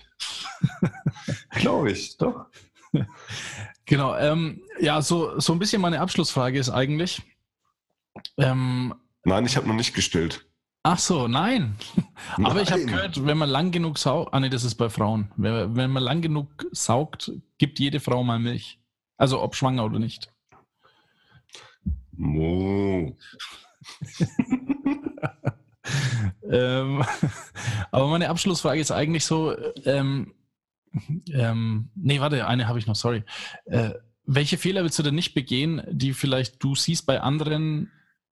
[1.51, 2.45] glaube ich, doch.
[3.85, 4.15] genau.
[4.15, 7.21] Ähm, ja, so, so ein bisschen meine Abschlussfrage ist eigentlich.
[8.37, 10.45] Ähm, Nein, ich habe noch nicht gestillt.
[10.83, 11.75] ach so, nein.
[12.43, 12.93] Aber ich habe Nein.
[12.93, 15.31] gehört, wenn man lang genug saugt, ah nee, das ist bei Frauen.
[15.37, 18.79] Wenn, wenn man lang genug saugt, gibt jede Frau mal Milch.
[19.17, 20.31] Also ob schwanger oder nicht.
[22.15, 23.17] Mo.
[26.49, 27.03] Ähm,
[27.91, 30.33] aber meine Abschlussfrage ist eigentlich so, ähm,
[31.31, 33.23] ähm, nee, warte, eine habe ich noch, sorry.
[33.65, 33.91] Äh,
[34.25, 37.91] welche Fehler willst du denn nicht begehen, die vielleicht du siehst bei anderen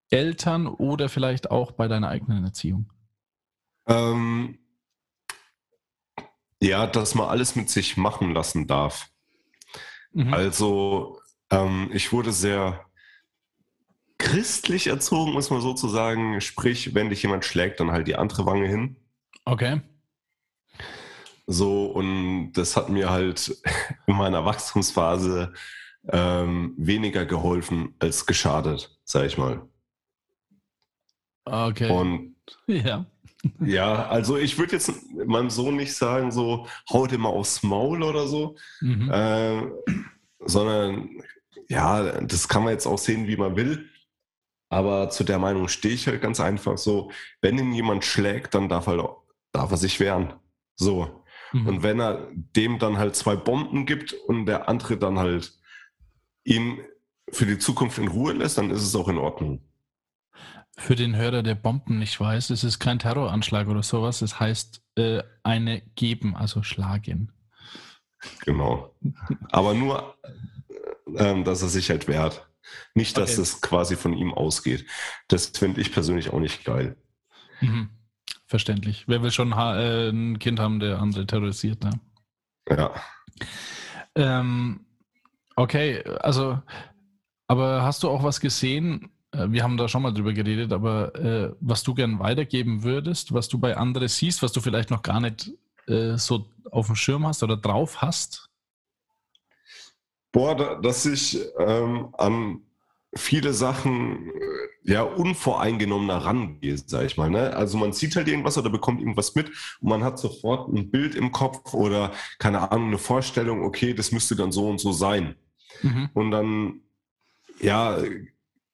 [0.10, 2.92] Eltern oder vielleicht auch bei deiner eigenen Erziehung?
[3.88, 4.60] Ähm,
[6.62, 9.10] ja, dass man alles mit sich machen lassen darf.
[10.12, 10.34] Mhm.
[10.34, 11.20] Also,
[11.50, 12.86] ähm, ich wurde sehr
[14.32, 16.42] christlich erzogen, muss man sozusagen.
[16.42, 18.96] Sprich, wenn dich jemand schlägt, dann halt die andere Wange hin.
[19.46, 19.82] Okay.
[21.48, 23.58] So, und das hat mir halt
[24.08, 25.54] in meiner Wachstumsphase
[26.08, 29.68] ähm, weniger geholfen als geschadet, sag ich mal.
[31.46, 31.90] Okay.
[31.92, 32.36] Und
[32.68, 33.06] ja.
[33.60, 34.92] ja, also ich würde jetzt
[35.26, 39.10] meinem Sohn nicht sagen, so, haut immer aufs Maul oder so, Mhm.
[39.12, 39.62] äh,
[40.46, 41.10] sondern
[41.68, 43.90] ja, das kann man jetzt auch sehen, wie man will.
[44.70, 48.70] Aber zu der Meinung stehe ich halt ganz einfach so, wenn ihn jemand schlägt, dann
[48.70, 50.34] darf, halt, auch- darf er sich wehren.
[50.76, 51.24] So.
[51.52, 51.68] Mhm.
[51.68, 55.54] Und wenn er dem dann halt zwei Bomben gibt und der andere dann halt
[56.44, 56.80] ihn
[57.32, 59.62] für die Zukunft in Ruhe lässt, dann ist es auch in Ordnung.
[60.78, 64.22] Für den Hörer, der Bomben nicht weiß, es ist kein Terroranschlag oder sowas.
[64.22, 67.32] Es heißt äh, eine geben, also schlagen.
[68.46, 68.96] Genau.
[69.52, 70.16] Aber nur,
[71.16, 72.49] ähm, dass er sich halt wehrt.
[72.96, 73.42] Nicht, dass Okay.
[73.42, 74.86] es quasi von ihm ausgeht.
[75.28, 76.96] Das finde ich persönlich auch nicht geil.
[77.62, 77.90] Mhm.
[78.48, 79.06] Verständlich.
[79.08, 81.84] Wer will schon äh, ein Kind haben, der andere terrorisiert?
[81.84, 81.92] Ne?
[82.70, 82.92] Ja.
[84.16, 84.86] Ähm,
[85.56, 86.60] okay, also,
[87.48, 89.12] aber hast du auch was gesehen?
[89.32, 93.34] Äh, Wir haben da schon mal drüber geredet, aber äh, was du gern weitergeben würdest,
[93.34, 95.52] was du bei anderen siehst, was du vielleicht noch gar nicht
[95.88, 98.49] äh, so auf dem Schirm hast oder drauf hast?
[100.32, 102.62] Boah, da, dass ich ähm, an
[103.16, 107.30] viele Sachen äh, ja unvoreingenommener rangehe, sag ich mal.
[107.30, 107.56] Ne?
[107.56, 109.50] Also man sieht halt irgendwas oder bekommt irgendwas mit
[109.82, 114.12] und man hat sofort ein Bild im Kopf oder keine Ahnung, eine Vorstellung, okay, das
[114.12, 115.36] müsste dann so und so sein.
[115.82, 116.10] Mhm.
[116.14, 116.82] Und dann,
[117.60, 117.98] ja,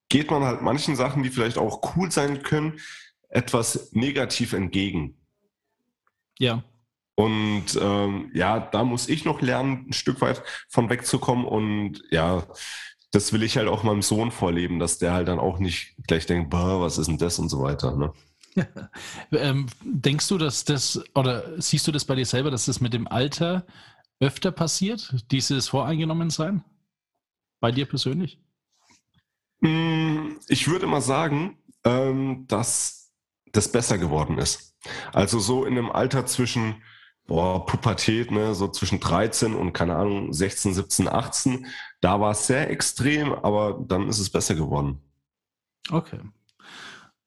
[0.08, 2.78] geht man halt manchen Sachen, die vielleicht auch cool sein können,
[3.28, 5.16] etwas negativ entgegen.
[6.38, 6.62] Ja.
[7.16, 11.46] Und ähm, ja, da muss ich noch lernen, ein Stück weit von wegzukommen.
[11.46, 12.46] Und ja,
[13.12, 16.26] das will ich halt auch meinem Sohn vorleben, dass der halt dann auch nicht gleich
[16.26, 17.96] denkt, boah, was ist denn das und so weiter.
[17.96, 18.12] Ne?
[19.32, 22.94] Ähm, denkst du, dass das, oder siehst du das bei dir selber, dass das mit
[22.94, 23.66] dem Alter
[24.20, 26.64] öfter passiert, dieses Voreingenommensein?
[27.60, 28.40] Bei dir persönlich?
[29.60, 33.12] Mm, Ich würde mal sagen, ähm, dass
[33.52, 34.74] das besser geworden ist.
[35.12, 36.82] Also so in einem Alter zwischen
[37.26, 41.66] boah, Pubertät, ne, so zwischen 13 und keine Ahnung, 16, 17, 18,
[42.00, 45.00] da war es sehr extrem, aber dann ist es besser geworden.
[45.90, 46.20] Okay.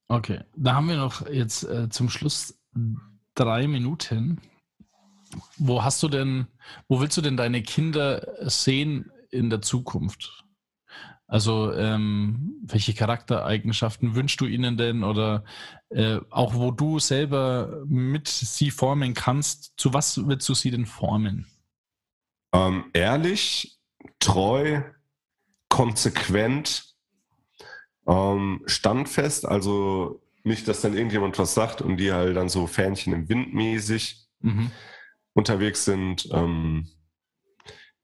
[0.08, 0.42] Okay.
[0.56, 2.58] Da haben wir noch jetzt äh, zum Schluss
[3.36, 4.42] drei Minuten.
[5.58, 6.48] Wo hast du denn,
[6.88, 10.44] wo willst du denn deine Kinder sehen in der Zukunft?
[11.30, 15.44] Also ähm, welche Charaktereigenschaften wünschst du ihnen denn oder
[15.90, 20.88] äh, auch wo du selber mit sie formen kannst, zu was willst du sie denn
[20.88, 21.46] formen?
[22.52, 23.78] Ähm, ehrlich,
[24.18, 24.82] treu,
[25.70, 26.96] konsequent,
[28.08, 33.14] ähm, standfest, also nicht, dass dann irgendjemand was sagt und die halt dann so Fähnchen
[33.14, 34.72] im Wind mäßig mhm.
[35.34, 36.28] unterwegs sind.
[36.32, 36.90] Ähm,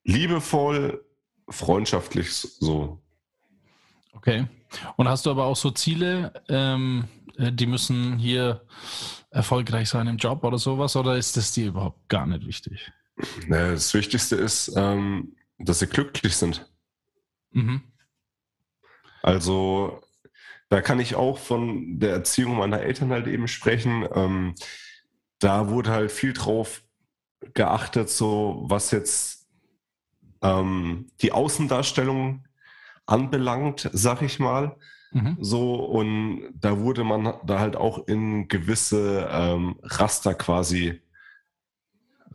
[0.04, 1.04] liebevoll,
[1.50, 3.02] freundschaftlich so.
[4.26, 4.48] Okay.
[4.96, 7.08] Und hast du aber auch so Ziele, ähm,
[7.38, 8.66] äh, die müssen hier
[9.30, 12.92] erfolgreich sein im Job oder sowas, oder ist das dir überhaupt gar nicht wichtig?
[13.48, 16.68] Das Wichtigste ist, ähm, dass sie glücklich sind.
[17.52, 17.84] Mhm.
[19.22, 20.02] Also
[20.70, 24.08] da kann ich auch von der Erziehung meiner Eltern halt eben sprechen.
[24.12, 24.56] Ähm,
[25.38, 26.84] da wurde halt viel drauf
[27.54, 29.48] geachtet, so was jetzt
[30.42, 32.48] ähm, die Außendarstellung
[33.06, 34.78] anbelangt, sag ich mal.
[35.12, 35.38] Mhm.
[35.40, 41.02] So, und da wurde man da halt auch in gewisse ähm, Raster quasi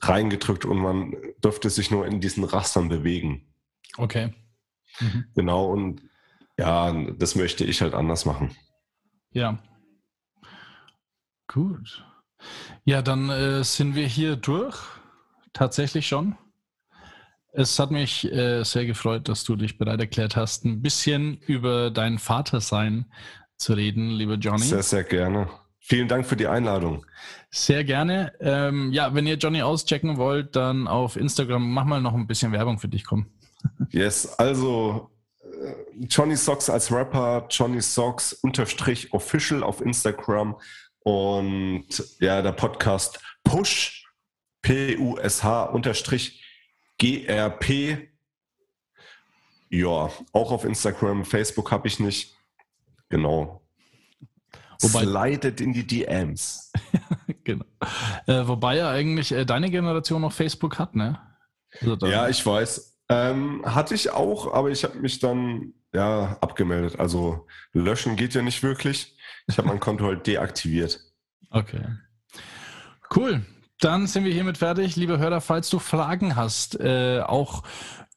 [0.00, 1.14] reingedrückt und man
[1.44, 3.52] dürfte sich nur in diesen Rastern bewegen.
[3.98, 4.32] Okay.
[4.98, 5.24] Mhm.
[5.34, 6.02] Genau, und
[6.58, 8.56] ja, das möchte ich halt anders machen.
[9.32, 9.58] Ja.
[11.46, 12.04] Gut.
[12.84, 14.78] Ja, dann äh, sind wir hier durch.
[15.52, 16.36] Tatsächlich schon.
[17.52, 21.90] Es hat mich äh, sehr gefreut, dass du dich bereit erklärt hast, ein bisschen über
[21.90, 23.06] dein Vatersein
[23.56, 24.62] zu reden, lieber Johnny.
[24.62, 25.48] Sehr, sehr gerne.
[25.80, 27.04] Vielen Dank für die Einladung.
[27.50, 28.32] Sehr gerne.
[28.40, 32.52] Ähm, ja, wenn ihr Johnny auschecken wollt, dann auf Instagram, mach mal noch ein bisschen
[32.52, 33.26] Werbung für dich, komm.
[33.90, 35.10] Yes, also
[35.42, 40.56] äh, Johnny Socks als Rapper, Johnny Socks unterstrich official auf Instagram
[41.00, 41.86] und
[42.20, 44.06] ja, der Podcast Push,
[44.62, 46.39] P-U-S-H unterstrich
[47.00, 48.08] GRP.
[49.70, 52.36] Ja, auch auf Instagram, Facebook habe ich nicht.
[53.08, 53.62] Genau.
[54.80, 56.72] Wobei, Slidet in die DMs.
[57.44, 57.64] genau.
[58.26, 61.20] Äh, wobei ja eigentlich äh, deine Generation noch Facebook hat, ne?
[61.80, 62.98] Also ja, ich weiß.
[63.08, 66.98] Ähm, hatte ich auch, aber ich habe mich dann ja abgemeldet.
[66.98, 69.16] Also löschen geht ja nicht wirklich.
[69.48, 71.00] Ich habe mein Konto halt deaktiviert.
[71.50, 71.84] Okay.
[73.14, 73.44] Cool.
[73.80, 74.96] Dann sind wir hiermit fertig.
[74.96, 77.62] Liebe Hörer, falls du Fragen hast, äh, auch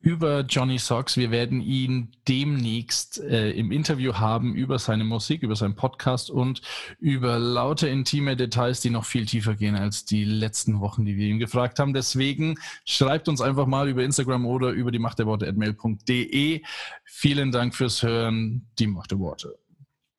[0.02, 1.16] über Johnny Socks.
[1.16, 6.62] Wir werden ihn demnächst äh, im Interview haben über seine Musik, über seinen Podcast und
[7.00, 11.28] über lauter intime Details, die noch viel tiefer gehen als die letzten Wochen, die wir
[11.28, 11.94] ihm gefragt haben.
[11.94, 16.62] Deswegen schreibt uns einfach mal über Instagram oder über die Macht der Worte at mail.de.
[17.06, 18.68] Vielen Dank fürs Hören.
[18.80, 19.58] Die Macht der Worte.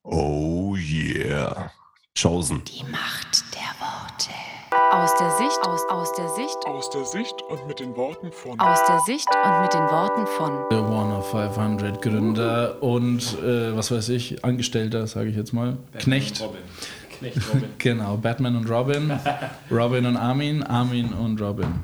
[0.03, 1.71] Oh yeah.
[2.19, 2.63] Chosen.
[2.65, 4.31] Die Macht der Worte.
[4.95, 8.61] Aus der Sicht, aus, aus der Sicht, aus der Sicht und mit den Worten von,
[8.61, 13.91] aus der Sicht und mit den Worten von, der Warner 500 Gründer und äh, was
[13.91, 16.41] weiß ich, Angestellter, sage ich jetzt mal, Batman Knecht.
[16.41, 16.61] Robin.
[17.19, 17.69] Knecht Robin.
[17.79, 19.19] genau, Batman und Robin,
[19.73, 21.75] Robin und Armin, Armin und Robin.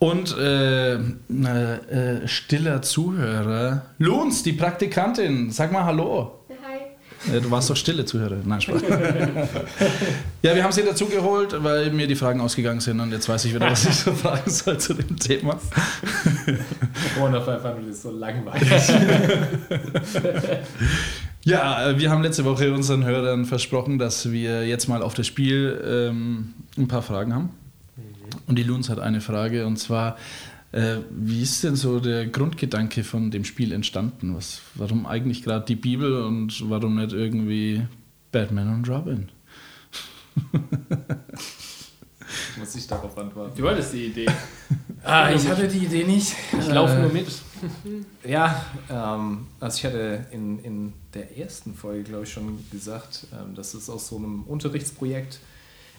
[0.00, 6.39] Und äh, äh, stiller Zuhörer, Luns, die Praktikantin, sag mal Hallo.
[7.26, 8.38] Du warst doch stille Zuhörer.
[8.44, 8.82] Nein, Spaß.
[10.42, 13.44] ja, wir haben sie dazu geholt, weil mir die Fragen ausgegangen sind und jetzt weiß
[13.44, 15.60] ich wieder, was ich so fragen soll zu dem Thema.
[17.14, 18.70] Corona 500 ist so langweilig.
[21.44, 25.78] ja, wir haben letzte Woche unseren Hörern versprochen, dass wir jetzt mal auf das Spiel
[25.86, 27.50] ähm, ein paar Fragen haben.
[28.46, 30.16] Und die Luns hat eine Frage und zwar,
[30.72, 34.36] äh, wie ist denn so der Grundgedanke von dem Spiel entstanden?
[34.36, 37.86] Was, warum eigentlich gerade die Bibel und warum nicht irgendwie
[38.30, 39.28] Batman und Robin?
[42.58, 43.52] Muss ich darauf antworten?
[43.56, 44.26] Du hattest die Idee.
[45.04, 46.34] ah, ich hatte die Idee nicht.
[46.52, 47.26] Ich äh, laufe nur mit.
[48.24, 53.54] ja, ähm, also ich hatte in, in der ersten Folge, glaube ich, schon gesagt, ähm,
[53.54, 55.40] dass es aus so einem Unterrichtsprojekt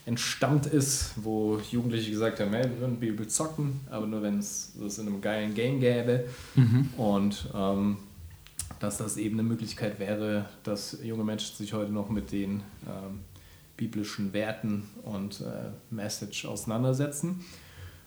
[0.05, 4.73] entstammt ist, wo Jugendliche gesagt haben, hey, wir würden Bibel zocken, aber nur wenn es
[4.79, 6.25] das in einem geilen Game gäbe.
[6.55, 6.89] Mhm.
[6.97, 7.97] Und ähm,
[8.79, 13.19] dass das eben eine Möglichkeit wäre, dass junge Menschen sich heute noch mit den ähm,
[13.77, 17.45] biblischen Werten und äh, Message auseinandersetzen.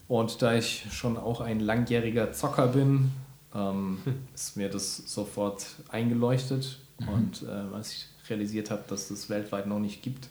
[0.09, 3.13] Und da ich schon auch ein langjähriger Zocker bin,
[3.55, 4.15] ähm, hm.
[4.35, 6.81] ist mir das sofort eingeleuchtet.
[6.99, 7.09] Mhm.
[7.09, 10.29] Und äh, als ich realisiert habe, dass es weltweit noch nicht gibt,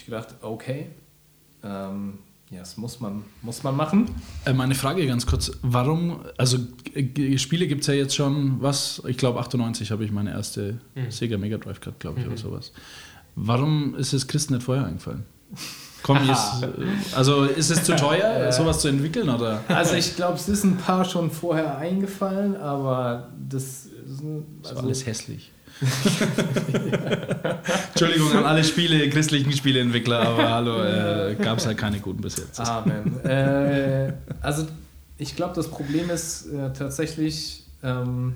[0.00, 0.86] ich gedacht, okay,
[1.62, 2.18] ähm,
[2.50, 4.10] ja, das muss man, muss man machen.
[4.44, 6.58] Äh, meine Frage ganz kurz, warum, also
[6.94, 10.80] äh, Spiele gibt es ja jetzt schon, was, ich glaube 98 habe ich meine erste
[10.94, 11.10] Mhm.
[11.10, 12.72] Sega Mega Drive gehabt, glaube ich, oder sowas.
[13.36, 15.24] Warum ist es Christen nicht vorher eingefallen?
[16.02, 16.68] Komm, ist, äh,
[17.14, 19.62] also ist es zu teuer, sowas zu entwickeln, oder?
[19.68, 24.70] Also ich glaube, es ist ein paar schon vorher eingefallen, aber das ist ein, Das
[24.70, 25.52] also, war alles hässlich.
[27.88, 32.36] Entschuldigung an alle Spiele, christlichen Spieleentwickler, aber hallo, äh, gab es halt keine guten bis
[32.36, 32.60] jetzt.
[32.60, 33.24] Amen.
[33.24, 34.66] äh, also
[35.16, 38.34] ich glaube, das Problem ist äh, tatsächlich ähm,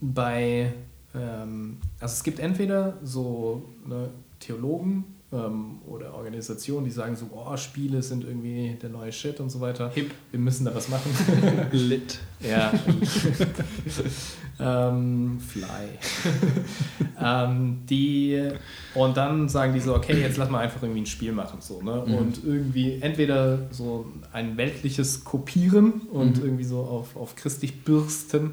[0.00, 0.72] bei,
[1.14, 7.56] ähm, also es gibt entweder so ne, Theologen ähm, oder Organisationen, die sagen so, oh,
[7.56, 9.90] Spiele sind irgendwie der neue Shit und so weiter.
[9.90, 10.12] Hip.
[10.30, 11.10] Wir müssen da was machen.
[11.72, 12.18] Lit.
[12.40, 12.72] Ja.
[14.60, 15.66] ähm, Fly.
[17.20, 18.50] ähm, die,
[18.94, 21.60] und dann sagen die so, okay, jetzt lass mal einfach irgendwie ein Spiel machen.
[21.60, 22.02] So, ne?
[22.02, 28.52] Und irgendwie entweder so ein weltliches Kopieren und irgendwie so auf, auf christlich bürsten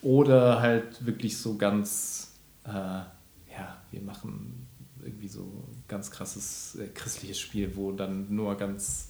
[0.00, 2.32] oder halt wirklich so ganz,
[2.64, 4.65] äh, ja, wir machen
[5.06, 9.08] irgendwie so ganz krasses äh, christliches Spiel, wo dann nur ganz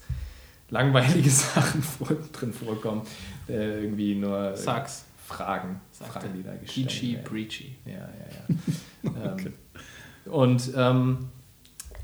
[0.69, 3.01] langweilige Sachen vor, drin vorkommen.
[3.47, 5.03] Äh, irgendwie nur äh, Sag's.
[5.27, 7.25] Fragen, Sagt Fragen, die da gestellt Peachy, werden.
[7.25, 7.75] preachy.
[7.85, 9.35] Ja, ja, ja.
[9.35, 9.53] ähm,
[10.31, 11.27] und ähm,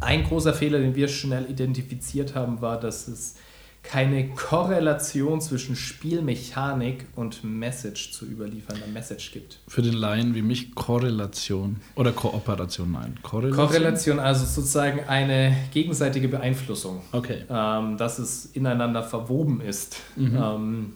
[0.02, 3.36] ein großer Fehler, den wir schnell identifiziert haben, war, dass es
[3.84, 9.60] keine Korrelation zwischen Spielmechanik und Message zu überliefernder Message gibt.
[9.68, 13.20] Für den Laien wie mich Korrelation oder Kooperation, nein.
[13.22, 13.68] Korrelation.
[13.68, 17.02] Korrelation, also sozusagen eine gegenseitige Beeinflussung.
[17.12, 17.44] Okay.
[17.50, 19.98] ähm, dass es ineinander verwoben ist.
[20.18, 20.96] Ähm,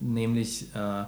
[0.00, 1.04] nämlich, äh,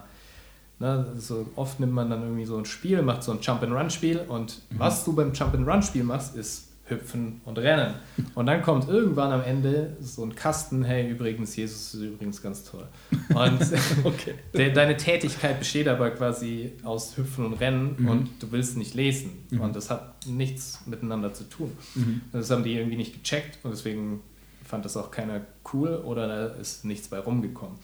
[0.78, 4.62] ne, so oft nimmt man dann irgendwie so ein Spiel, macht so ein Jump-and-Run-Spiel und
[4.70, 7.94] was du beim Jump-and-Run-Spiel machst, ist hüpfen und rennen.
[8.34, 12.64] Und dann kommt irgendwann am Ende so ein Kasten, hey, übrigens, Jesus ist übrigens ganz
[12.64, 12.86] toll.
[13.34, 13.60] Und
[14.54, 19.46] de deine Tätigkeit besteht aber quasi aus Hüpfen und Rennen und du willst nicht lesen.
[19.58, 21.72] Und das hat nichts miteinander zu tun.
[21.94, 24.20] Und Das haben die irgendwie nicht gecheckt und deswegen
[24.64, 27.78] fand das auch keiner cool oder da ist nichts bei rumgekommen.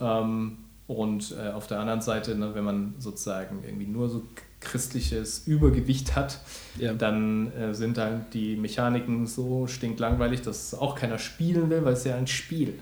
[0.00, 4.24] Ähm, und äh, auf der anderen Seite, ne, wenn man sozusagen irgendwie nur so
[4.60, 6.40] christliches Übergewicht hat,
[6.78, 6.92] Ja.
[6.92, 12.04] dann äh, sind halt die Mechaniken so stinklangweilig, dass auch keiner spielen will, weil es
[12.04, 12.78] ja ein Spiel.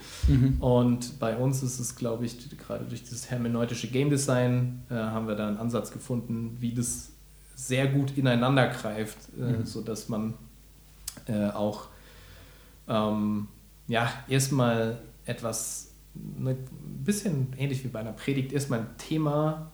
[0.61, 5.29] Und bei uns ist es, glaube ich, gerade durch dieses hermeneutische Game Design äh, haben
[5.29, 7.11] wir da einen Ansatz gefunden, wie das
[7.55, 10.35] sehr gut ineinander greift, äh, sodass man
[11.27, 11.89] äh, auch
[12.89, 13.49] ähm,
[13.89, 16.57] ja, erstmal etwas, ein
[17.05, 19.71] bisschen ähnlich wie bei einer Predigt, erstmal ein Thema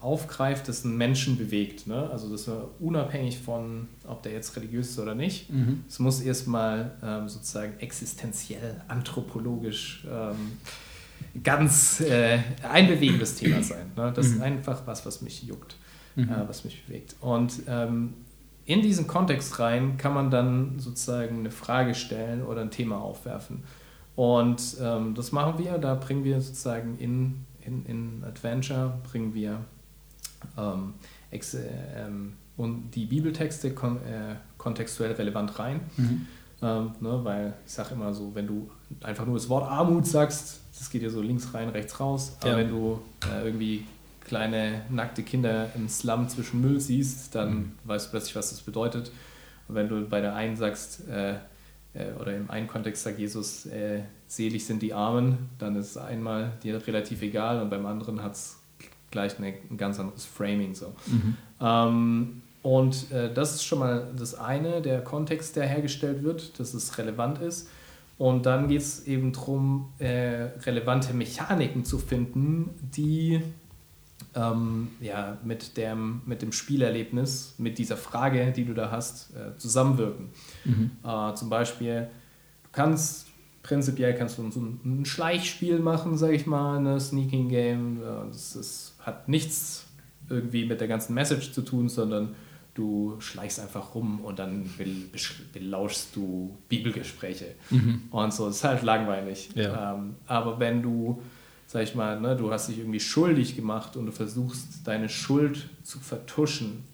[0.00, 1.86] aufgreift, das einen Menschen bewegt.
[1.86, 2.10] Ne?
[2.10, 5.48] Also das war unabhängig von, ob der jetzt religiös ist oder nicht.
[5.88, 10.58] Es muss erstmal ähm, sozusagen existenziell, anthropologisch ähm,
[11.42, 12.38] ganz äh,
[12.70, 13.92] ein bewegendes Thema sein.
[13.96, 14.12] Ne?
[14.14, 15.76] Das ist einfach was, was mich juckt,
[16.16, 17.16] äh, was mich bewegt.
[17.20, 18.14] Und ähm,
[18.64, 23.62] in diesen Kontext rein kann man dann sozusagen eine Frage stellen oder ein Thema aufwerfen.
[24.16, 29.60] Und ähm, das machen wir, da bringen wir sozusagen in, in, in Adventure, bringen wir
[30.56, 30.94] ähm,
[31.30, 31.60] ex, äh,
[32.56, 35.80] und die Bibeltexte kon äh, kontextuell relevant rein.
[36.62, 38.70] Ähm, ne, weil ich sage immer so, wenn du
[39.02, 42.36] einfach nur das Wort Armut sagst, das geht ja so links rein, rechts raus.
[42.40, 42.56] Aber Ja.
[42.56, 42.98] wenn du
[43.30, 43.84] äh, irgendwie
[44.24, 49.12] kleine nackte Kinder im Slum zwischen Müll siehst, dann weißt du plötzlich, was das bedeutet.
[49.68, 51.34] Und wenn du bei der einen sagst, äh,
[51.94, 55.96] äh, oder im einen Kontext sagt Jesus, äh, selig sind die Armen, dann ist es
[55.96, 58.58] einmal dir relativ egal und beim anderen hat es
[59.10, 60.74] gleich eine, ein ganz anderes Framing.
[60.74, 60.92] So.
[61.60, 66.74] Ähm, und äh, das ist schon mal das eine, der Kontext, der hergestellt wird, dass
[66.74, 67.68] es relevant ist.
[68.18, 73.42] Und dann geht es eben darum, äh, relevante Mechaniken zu finden, die
[74.34, 79.56] ähm, ja, mit, dem, mit dem Spielerlebnis, mit dieser Frage, die du da hast, äh,
[79.58, 80.30] zusammenwirken.
[81.04, 82.08] Äh, zum Beispiel,
[82.64, 83.25] du kannst
[83.66, 88.00] prinzipiell kannst du so ein, ein Schleichspiel machen, sag ich mal, eine Sneaking Game.
[88.28, 89.86] Das, das hat nichts
[90.30, 92.36] irgendwie mit der ganzen Message zu tun, sondern
[92.74, 94.68] du schleichst einfach rum und dann
[95.52, 97.54] belauschst du Bibelgespräche.
[98.10, 99.50] Und so, das ist halt langweilig.
[99.54, 99.94] Ja.
[99.94, 101.20] Ähm, aber wenn du,
[101.66, 105.68] sag ich mal, ne, du hast dich irgendwie schuldig gemacht und du versuchst, deine Schuld
[105.82, 106.84] zu vertuschen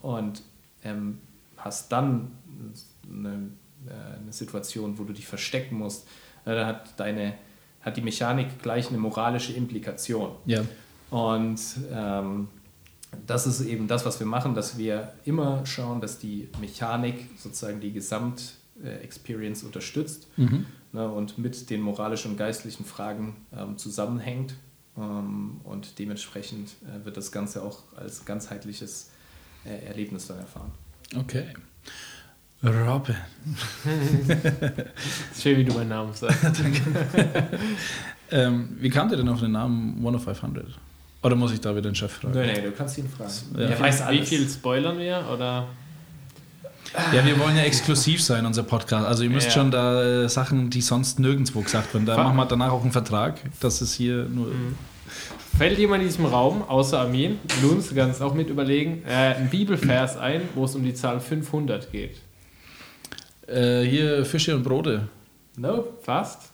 [0.00, 0.42] und
[0.84, 1.18] ähm,
[1.56, 2.32] hast dann
[3.08, 3.50] eine,
[3.88, 6.06] eine Situation, wo du dich verstecken musst,
[6.44, 7.34] äh, dann hat deine
[7.80, 10.32] hat die Mechanik gleich eine moralische Implikation.
[10.44, 10.62] Ja.
[11.10, 11.60] Und
[11.92, 12.48] ähm,
[13.26, 17.80] das ist eben das, was wir machen, dass wir immer schauen, dass die Mechanik sozusagen
[17.80, 20.28] die Gesamt-Experience unterstützt
[20.92, 24.54] ne, und mit den moralischen und geistlichen Fragen ähm, zusammenhängt.
[24.96, 29.10] Ähm, und dementsprechend äh, wird das Ganze auch als ganzheitliches
[29.64, 30.70] äh, Erlebnis dann erfahren.
[31.16, 31.46] Okay.
[32.62, 33.16] Robin.
[35.40, 36.38] Schön, wie du meinen Namen sagst.
[38.32, 40.64] Ähm, wie kamt ihr denn auf den Namen One of 500?
[41.24, 42.32] Oder muss ich da wieder den Chef fragen?
[42.38, 43.32] Nee, nee, du kannst ihn fragen.
[43.56, 43.62] Ja.
[43.70, 45.24] Er weiß Wie viel spoilern wir?
[45.34, 45.66] Oder?
[47.12, 49.04] Ja, wir wollen ja exklusiv sein, unser Podcast.
[49.04, 49.52] Also ihr müsst Ja.
[49.54, 52.06] schon da äh, Sachen, die sonst nirgendwo gesagt werden.
[52.06, 54.52] Da Fa- machen wir danach auch einen Vertrag, dass es hier nur.
[55.58, 59.50] Fällt jemand in diesem Raum, außer Armin, Luns, du kannst auch mit überlegen, äh, ein
[59.50, 62.20] Bibelvers ein, wo es um die Zahl 500 geht?
[63.50, 65.08] Äh, hier Fische und Brote.
[65.56, 66.50] No, fast.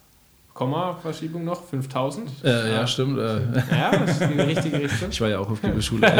[0.56, 2.30] Komma-Verschiebung noch, 5000.
[2.42, 3.18] Äh, ja, stimmt.
[3.18, 3.40] Äh,
[3.70, 5.10] Ja, das ist die richtige Richtung.
[5.10, 6.06] ich war ja auch auf Bibelschule.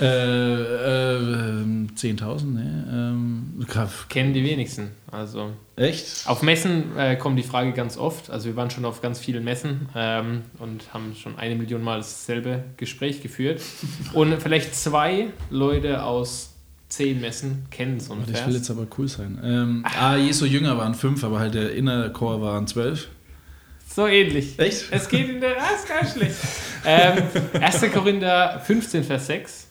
[0.00, 2.86] äh, äh, ähm, 10.000, ne?
[2.92, 3.66] Ähm,
[4.10, 4.90] Kennen die wenigsten.
[5.10, 6.28] Also echt?
[6.28, 8.28] auf Messen äh, kommt die Frage ganz oft.
[8.28, 11.96] Also wir waren schon auf ganz vielen Messen ähm, und haben schon eine Million Mal
[11.96, 13.62] dasselbe Gespräch geführt.
[14.12, 16.55] Und vielleicht zwei Leute aus
[16.96, 19.38] zehn Messen kennen so einen das will jetzt aber cool sein.
[19.44, 23.08] Ähm, ah, Jesu Jünger waren fünf, aber halt der Inner Core waren zwölf.
[23.86, 24.58] So ähnlich.
[24.58, 24.86] Echt?
[24.90, 25.62] Es geht in der.
[25.62, 26.36] Ah, ist gar nicht schlecht.
[26.84, 27.22] Ähm,
[27.60, 27.92] 1.
[27.92, 29.68] Korinther 15, Vers 6.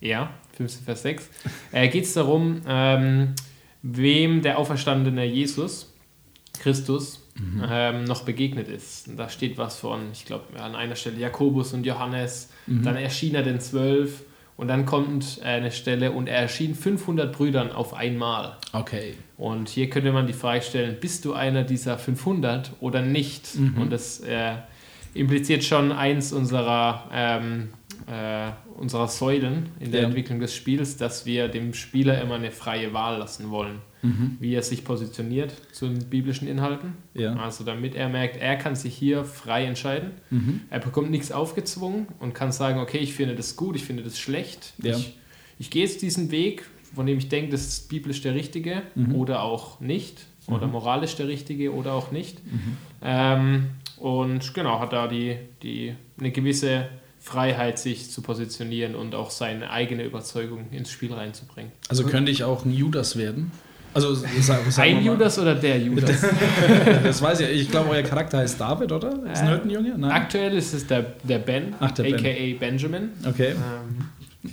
[0.00, 1.28] Ja, 15, Vers 6.
[1.72, 3.34] Äh, geht es darum, ähm,
[3.82, 5.92] wem der auferstandene Jesus,
[6.58, 7.22] Christus,
[7.68, 9.10] ähm, noch begegnet ist.
[9.14, 12.48] Da steht was von, ich glaube, an einer Stelle Jakobus und Johannes.
[12.66, 14.22] Dann erschien er den Zwölf.
[14.56, 18.56] Und dann kommt eine Stelle und er erschien 500 Brüdern auf einmal.
[18.72, 19.14] Okay.
[19.36, 23.48] Und hier könnte man die Frage stellen, bist du einer dieser 500 oder nicht?
[23.80, 24.54] Und das äh,
[25.12, 27.68] impliziert schon eins unserer, ähm,
[28.10, 30.06] äh, unserer Säulen in der Ja.
[30.06, 33.78] Entwicklung des Spiels, dass wir dem Spieler immer eine freie Wahl lassen wollen,
[34.38, 36.94] wie er sich positioniert zu den biblischen Inhalten.
[37.14, 37.34] Ja.
[37.36, 40.12] Also damit er merkt, er kann sich hier frei entscheiden.
[40.70, 44.18] Er bekommt nichts aufgezwungen und kann sagen, okay, ich finde das gut, ich finde das
[44.18, 44.74] schlecht.
[44.82, 44.96] Ja.
[44.96, 45.16] Ich,
[45.58, 48.82] ich gehe jetzt diesen Weg, von dem ich denke, das ist biblisch der richtige
[49.12, 50.26] oder auch nicht.
[50.48, 52.38] Oder moralisch der richtige oder auch nicht.
[53.02, 56.88] Ähm, und genau, hat da die, die, eine gewisse
[57.30, 61.72] Freiheit, sich zu positionieren und auch seine eigene Überzeugung ins Spiel reinzubringen.
[61.88, 63.50] Also könnte ich auch ein Judas werden?
[63.94, 64.26] Also sag,
[64.70, 66.24] sagen wir Ein Judas oder der Judas?
[67.02, 67.48] Das weiß ich.
[67.62, 69.08] Ich glaube, euer Charakter heißt David, oder?
[69.32, 69.94] Ist ein Äh, Hirtenjunge?
[69.98, 70.10] Nein.
[70.12, 72.14] Aktuell ist es der, der Ben, Ach, der Ben.
[72.14, 73.08] aka Benjamin.
[73.26, 73.52] Okay.
[73.52, 74.50] Ähm,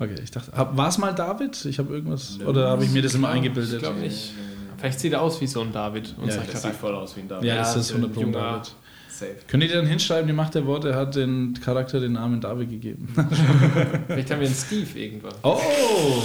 [0.00, 1.64] Okay, ich dachte, war es mal David?
[1.66, 3.74] Ich habe irgendwas, oder habe ich mir das immer eingebildet?
[3.74, 4.32] ich glaube nicht.
[4.76, 6.14] Vielleicht sieht er aus wie so ein David.
[6.18, 6.58] Und Ja, Das Charakter.
[6.68, 7.48] sieht voll aus wie ein David.
[7.48, 8.72] Ja, das Ja, ist so 100 ein Pro junger- David.
[9.18, 9.34] Safe.
[9.46, 13.08] Könnt ihr dann hinschreiben, die Macht der Worte hat den Charakter den Namen David gegeben?
[14.06, 15.32] Vielleicht haben wir einen Steve irgendwann.
[15.42, 15.58] Oh,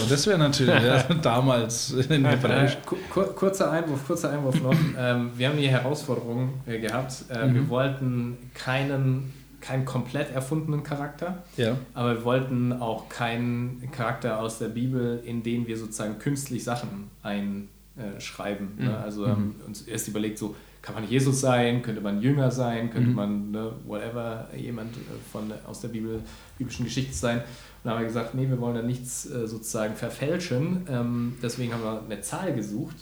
[0.09, 2.73] das wäre natürlich ja, damals in Hebräisch.
[2.73, 2.77] Äh,
[3.09, 4.73] kur- kurzer Einwurf, kurzer Einwurf noch.
[4.97, 7.25] ähm, wir haben die Herausforderung äh, gehabt.
[7.29, 11.77] Äh, Wir wollten keinen, keinen komplett erfundenen Charakter, Ja.
[11.93, 17.09] aber wir wollten auch keinen Charakter aus der Bibel, in den wir sozusagen künstlich Sachen
[17.23, 18.69] einschreiben.
[18.77, 18.97] Ne?
[18.97, 23.09] Also haben uns erst überlegt, so kann man Jesus sein, könnte man Jünger sein, könnte
[23.09, 24.99] man ne, whatever, jemand äh,
[25.31, 26.21] von, aus der Bibel,
[26.57, 27.39] biblischen Geschichte sein.
[27.39, 27.45] Und
[27.83, 30.85] dann haben wir gesagt, nee, wir wollen da nichts äh, sozusagen verfälschen.
[30.89, 32.95] Ähm, deswegen haben wir eine Zahl gesucht.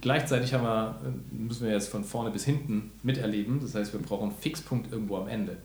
[0.00, 3.60] Gleichzeitig haben wir, äh, müssen wir jetzt von vorne bis hinten miterleben.
[3.60, 5.56] Das heißt, wir brauchen einen Fixpunkt irgendwo am Ende.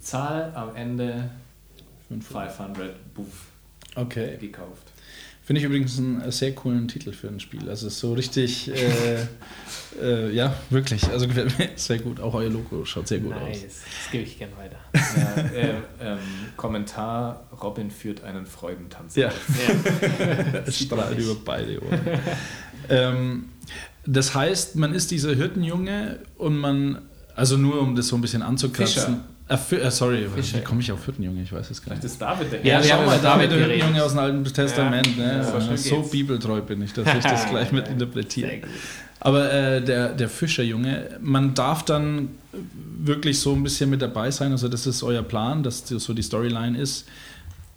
[0.00, 1.30] Zahl am Ende
[2.08, 3.46] 500 Buff
[3.94, 4.36] Okay.
[4.38, 4.92] gekauft.
[5.46, 7.70] Finde ich übrigens einen sehr coolen Titel für ein Spiel.
[7.70, 9.24] Also so richtig, äh,
[10.02, 11.06] äh, ja, wirklich.
[11.08, 12.18] Also gefällt mir sehr gut.
[12.18, 13.58] Auch euer Logo schaut sehr gut Nice.
[13.58, 13.62] aus.
[13.62, 14.76] Das gebe ich gerne weiter.
[14.92, 16.18] Ja, äh, ähm,
[16.56, 19.14] Kommentar: Robin führt einen Freudentanz.
[19.14, 19.28] Ja.
[19.28, 19.34] auf.
[20.66, 22.00] Es strahlt über beide Ohren.
[22.88, 23.44] ähm,
[24.04, 27.02] das heißt, man ist dieser Hirtenjunge und man,
[27.36, 29.02] also nur um das so ein bisschen anzukratzen.
[29.04, 29.24] Fischer.
[29.48, 30.58] Äh, Fi- äh, sorry, Fischer.
[30.58, 31.42] wie komme ich auf Hirtenjunge?
[31.42, 32.12] Ich weiß es gar Vielleicht nicht.
[32.12, 34.02] ist David der Ja, wir schau haben mal, David, der Hirtenjunge geredet.
[34.02, 35.08] aus dem Alten Testament.
[35.16, 35.44] Ja, ne?
[35.44, 36.10] so schnell so geht's.
[36.10, 38.62] bibeltreu bin ich, dass ich das gleich mit interpretiere.
[39.20, 42.30] Aber äh, der, der Fischerjunge, man darf dann
[42.98, 44.50] wirklich so ein bisschen mit dabei sein.
[44.52, 47.06] Also das ist euer Plan, dass die, so die Storyline ist,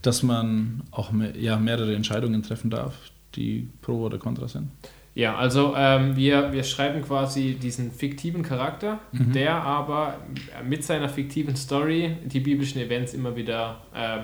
[0.02, 2.94] dass man auch mehr, ja, mehrere Entscheidungen treffen darf,
[3.36, 4.70] die pro oder contra sind.
[5.20, 10.16] Ja, also ähm, wir, wir schreiben quasi diesen fiktiven Charakter, der aber
[10.68, 14.22] mit seiner fiktiven Story die biblischen Events immer wieder ähm,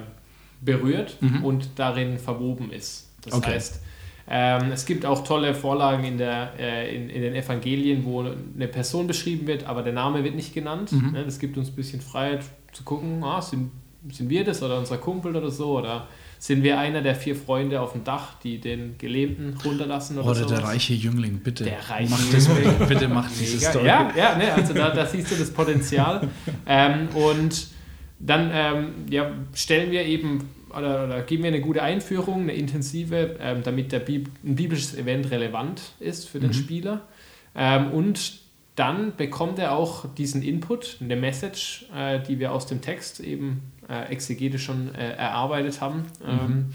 [0.62, 3.10] berührt und darin verwoben ist.
[3.26, 3.52] Das Okay.
[3.52, 3.82] heißt,
[4.30, 8.68] ähm, es gibt auch tolle Vorlagen in, der, äh, in, in den Evangelien, wo eine
[8.70, 10.94] Person beschrieben wird, aber der Name wird nicht genannt.
[11.12, 11.26] Ne?
[11.26, 13.72] Das gibt uns ein bisschen Freiheit zu gucken, ah, sind
[14.12, 15.80] sind wir das oder unser Kumpel oder so?
[15.80, 16.08] Oder
[16.46, 20.36] sind wir einer der vier Freunde auf dem Dach, die den Gelähmten runterlassen oder, oder
[20.42, 20.60] sowas?
[20.60, 21.64] der reiche Jüngling, bitte.
[21.64, 22.88] Der reiche mach das, Jüngling.
[22.88, 23.60] bitte mach diese.
[23.60, 23.88] Story.
[23.88, 26.28] Ja, ja ne, also da, da siehst du das Potenzial.
[26.68, 27.70] ähm, und
[28.20, 33.38] dann ähm, ja, stellen wir eben oder, oder geben wir eine gute Einführung, eine intensive,
[33.40, 37.08] ähm, damit der Bib ein biblisches Event relevant ist für den Spieler.
[37.56, 38.34] Ähm, und
[38.76, 43.72] dann bekommt er auch diesen Input, eine Message, äh, die wir aus dem Text eben
[43.90, 46.06] äh, exegetisch schon äh, erarbeitet haben.
[46.28, 46.74] Ähm,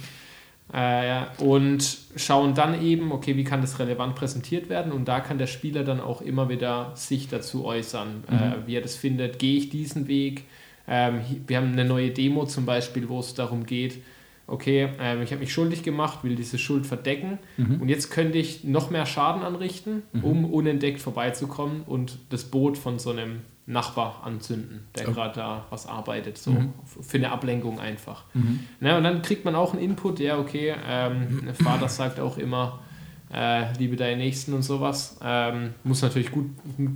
[0.72, 4.92] äh, und schauen dann eben, okay, wie kann das relevant präsentiert werden?
[4.92, 8.80] Und da kann der Spieler dann auch immer wieder sich dazu äußern, äh, wie er
[8.82, 9.38] das findet.
[9.38, 10.44] Gehe ich diesen Weg?
[10.86, 14.02] Ähm, wir haben eine neue Demo zum Beispiel, wo es darum geht,
[14.50, 17.38] okay, ähm, ich habe mich schuldig gemacht, will diese Schuld verdecken.
[17.80, 22.98] Und jetzt könnte ich noch mehr Schaden anrichten, um unentdeckt vorbeizukommen und das Boot von
[22.98, 26.50] so einem Nachbar anzünden, der gerade da was arbeitet, so
[26.82, 28.24] f- für eine Ablenkung einfach.
[28.80, 32.36] Ne, und dann kriegt man auch einen Input, ja, okay, ähm, der Vater sagt auch
[32.36, 32.80] immer,
[33.32, 35.16] äh, liebe deinen Nächsten und sowas.
[35.22, 36.46] Ähm, muss natürlich gut,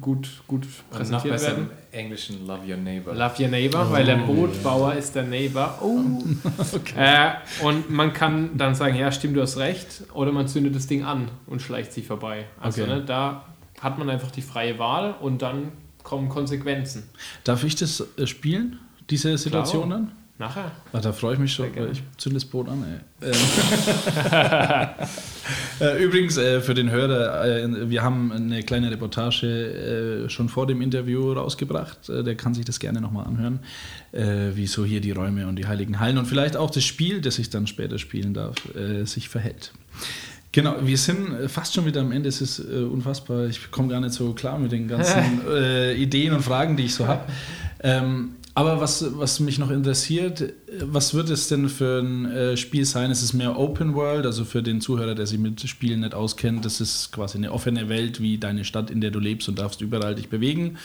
[0.01, 1.71] gut, gut Und noch präsentiert besser werden.
[1.93, 3.15] im Englischen Love Your Neighbor.
[3.15, 5.79] Love your neighbor, weil der Bootbauer ist der Neighbor.
[5.81, 6.01] Oh.
[6.97, 7.31] äh,
[7.65, 10.03] und man kann dann sagen, ja, stimmt, du hast recht.
[10.13, 12.47] Oder man zündet das Ding an und schleicht sich vorbei.
[12.61, 12.95] Also Okay.
[12.95, 13.45] ne, da
[13.81, 15.71] hat man einfach die freie Wahl und dann
[16.03, 17.05] kommen Konsequenzen.
[17.45, 18.79] Darf ich das äh, spielen,
[19.11, 20.11] diese Situationen?
[20.39, 20.73] Nachher.
[20.93, 22.85] Ah, da freue ich mich schon, weil ich zünde das Boot an.
[23.21, 23.31] Ey.
[23.31, 24.89] Ähm.
[25.81, 30.81] Äh, Übrigens, äh, für den Hörer, äh, wir haben eine kleine Reportage schon vor dem
[30.81, 32.09] Interview rausgebracht.
[32.09, 33.59] Der kann sich das gerne nochmal anhören,
[34.13, 37.21] äh, wie so hier die Räume und die heiligen Hallen und vielleicht auch das Spiel,
[37.21, 38.55] das ich dann später spielen darf,
[39.05, 39.73] sich verhält.
[40.53, 42.29] Genau, wir sind fast schon wieder am Ende.
[42.29, 43.47] Es ist äh, unfassbar.
[43.47, 46.95] Ich komme gar nicht so klar mit den ganzen äh, Ideen und Fragen, die ich
[46.95, 47.25] so habe.
[47.83, 52.85] Ähm, aber was, was mich noch interessiert, was wird es denn für ein äh, Spiel
[52.85, 53.11] sein?
[53.11, 56.65] Ist es mehr Open World, also für den Zuhörer, der sich mit Spielen nicht auskennt,
[56.65, 59.81] das ist quasi eine offene Welt wie deine Stadt, in der du lebst und darfst
[59.81, 60.79] überall dich bewegen?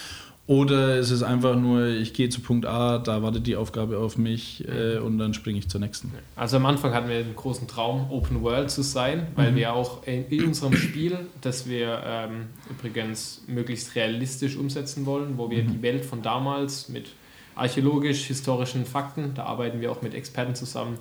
[0.48, 4.18] Oder ist es einfach nur, ich gehe zu Punkt A, da wartet die Aufgabe auf
[4.18, 6.12] mich äh, und dann springe ich zur nächsten?
[6.36, 10.08] Also am Anfang hatten wir den großen Traum, Open World zu sein, weil wir auch
[10.08, 15.84] in, in unserem Spiel, das wir ähm, übrigens möglichst realistisch umsetzen wollen, wo wir die
[15.84, 17.10] Welt von damals mit
[17.56, 20.98] archäologisch-historischen Fakten, da arbeiten wir auch mit Experten zusammen,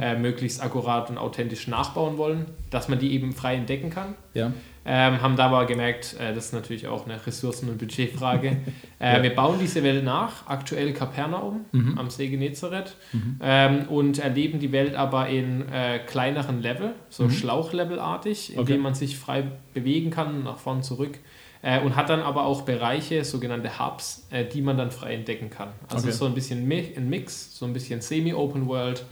[0.00, 4.14] äh, möglichst akkurat und authentisch nachbauen wollen, dass man die eben frei entdecken kann.
[4.34, 4.52] Ja.
[4.84, 8.56] Ähm, haben da aber gemerkt, äh, das ist natürlich auch eine Ressourcen- und Budgetfrage.
[8.98, 11.64] äh, Wir bauen diese Welt nach, aktuell Kapernaum
[11.96, 12.96] am See Genezareth
[13.40, 18.72] ähm, und erleben die Welt aber in äh, kleineren Level, so Schlauchlevelartig, in Okay.
[18.72, 21.18] dem man sich frei bewegen kann, nach vorn zurück.
[21.64, 25.48] Äh, und hat dann aber auch Bereiche, sogenannte Hubs, äh, die man dann frei entdecken
[25.48, 25.68] kann.
[25.88, 26.16] Also Okay.
[26.16, 29.04] so ein bisschen Mi ein Mix, so ein bisschen Semi-Open World.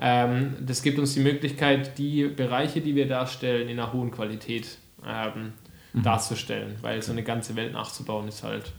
[0.00, 4.78] Ähm, das gibt uns die Möglichkeit, die Bereiche, die wir darstellen, in einer hohen Qualität
[5.06, 5.52] ähm,
[5.94, 8.72] darzustellen, weil so eine ganze Welt nachzubauen ist halt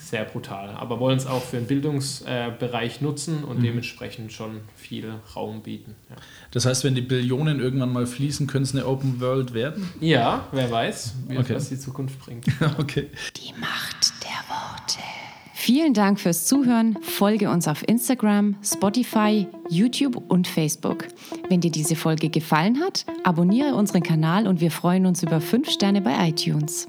[0.00, 0.70] sehr brutal.
[0.70, 5.94] Aber wollen es auch für den Bildungsbereich nutzen und dementsprechend schon viel Raum bieten.
[6.08, 6.16] Ja.
[6.50, 9.88] Das heißt, wenn die Billionen irgendwann mal fließen, könnte es eine Open World werden?
[10.00, 11.54] ja, wer weiß, wie Okay.
[11.54, 12.46] was die Zukunft bringt.
[12.78, 13.08] okay.
[13.36, 14.98] Die Macht der Worte.
[15.54, 16.96] Vielen Dank fürs Zuhören.
[17.02, 21.06] Folge uns auf Instagram, Spotify, YouTube und Facebook.
[21.50, 25.68] Wenn dir diese Folge gefallen hat, abonniere unseren Kanal und wir freuen uns über 5
[25.70, 26.88] Sterne bei iTunes.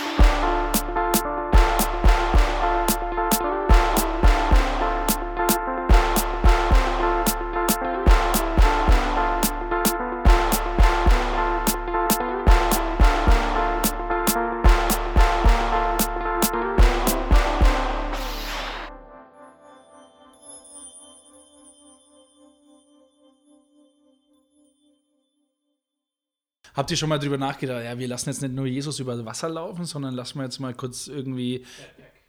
[26.81, 29.47] Habt ihr schon mal drüber nachgedacht, ja, wir lassen jetzt nicht nur Jesus über Wasser
[29.49, 31.63] laufen, sondern lassen wir jetzt mal kurz irgendwie,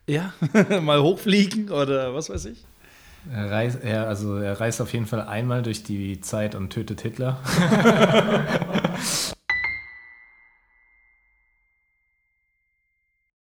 [0.06, 0.34] ja,
[0.82, 2.62] mal hochfliegen oder was weiß ich?
[3.32, 7.00] Er reist, er, also er reist auf jeden Fall einmal durch die Zeit und tötet
[7.00, 7.40] Hitler.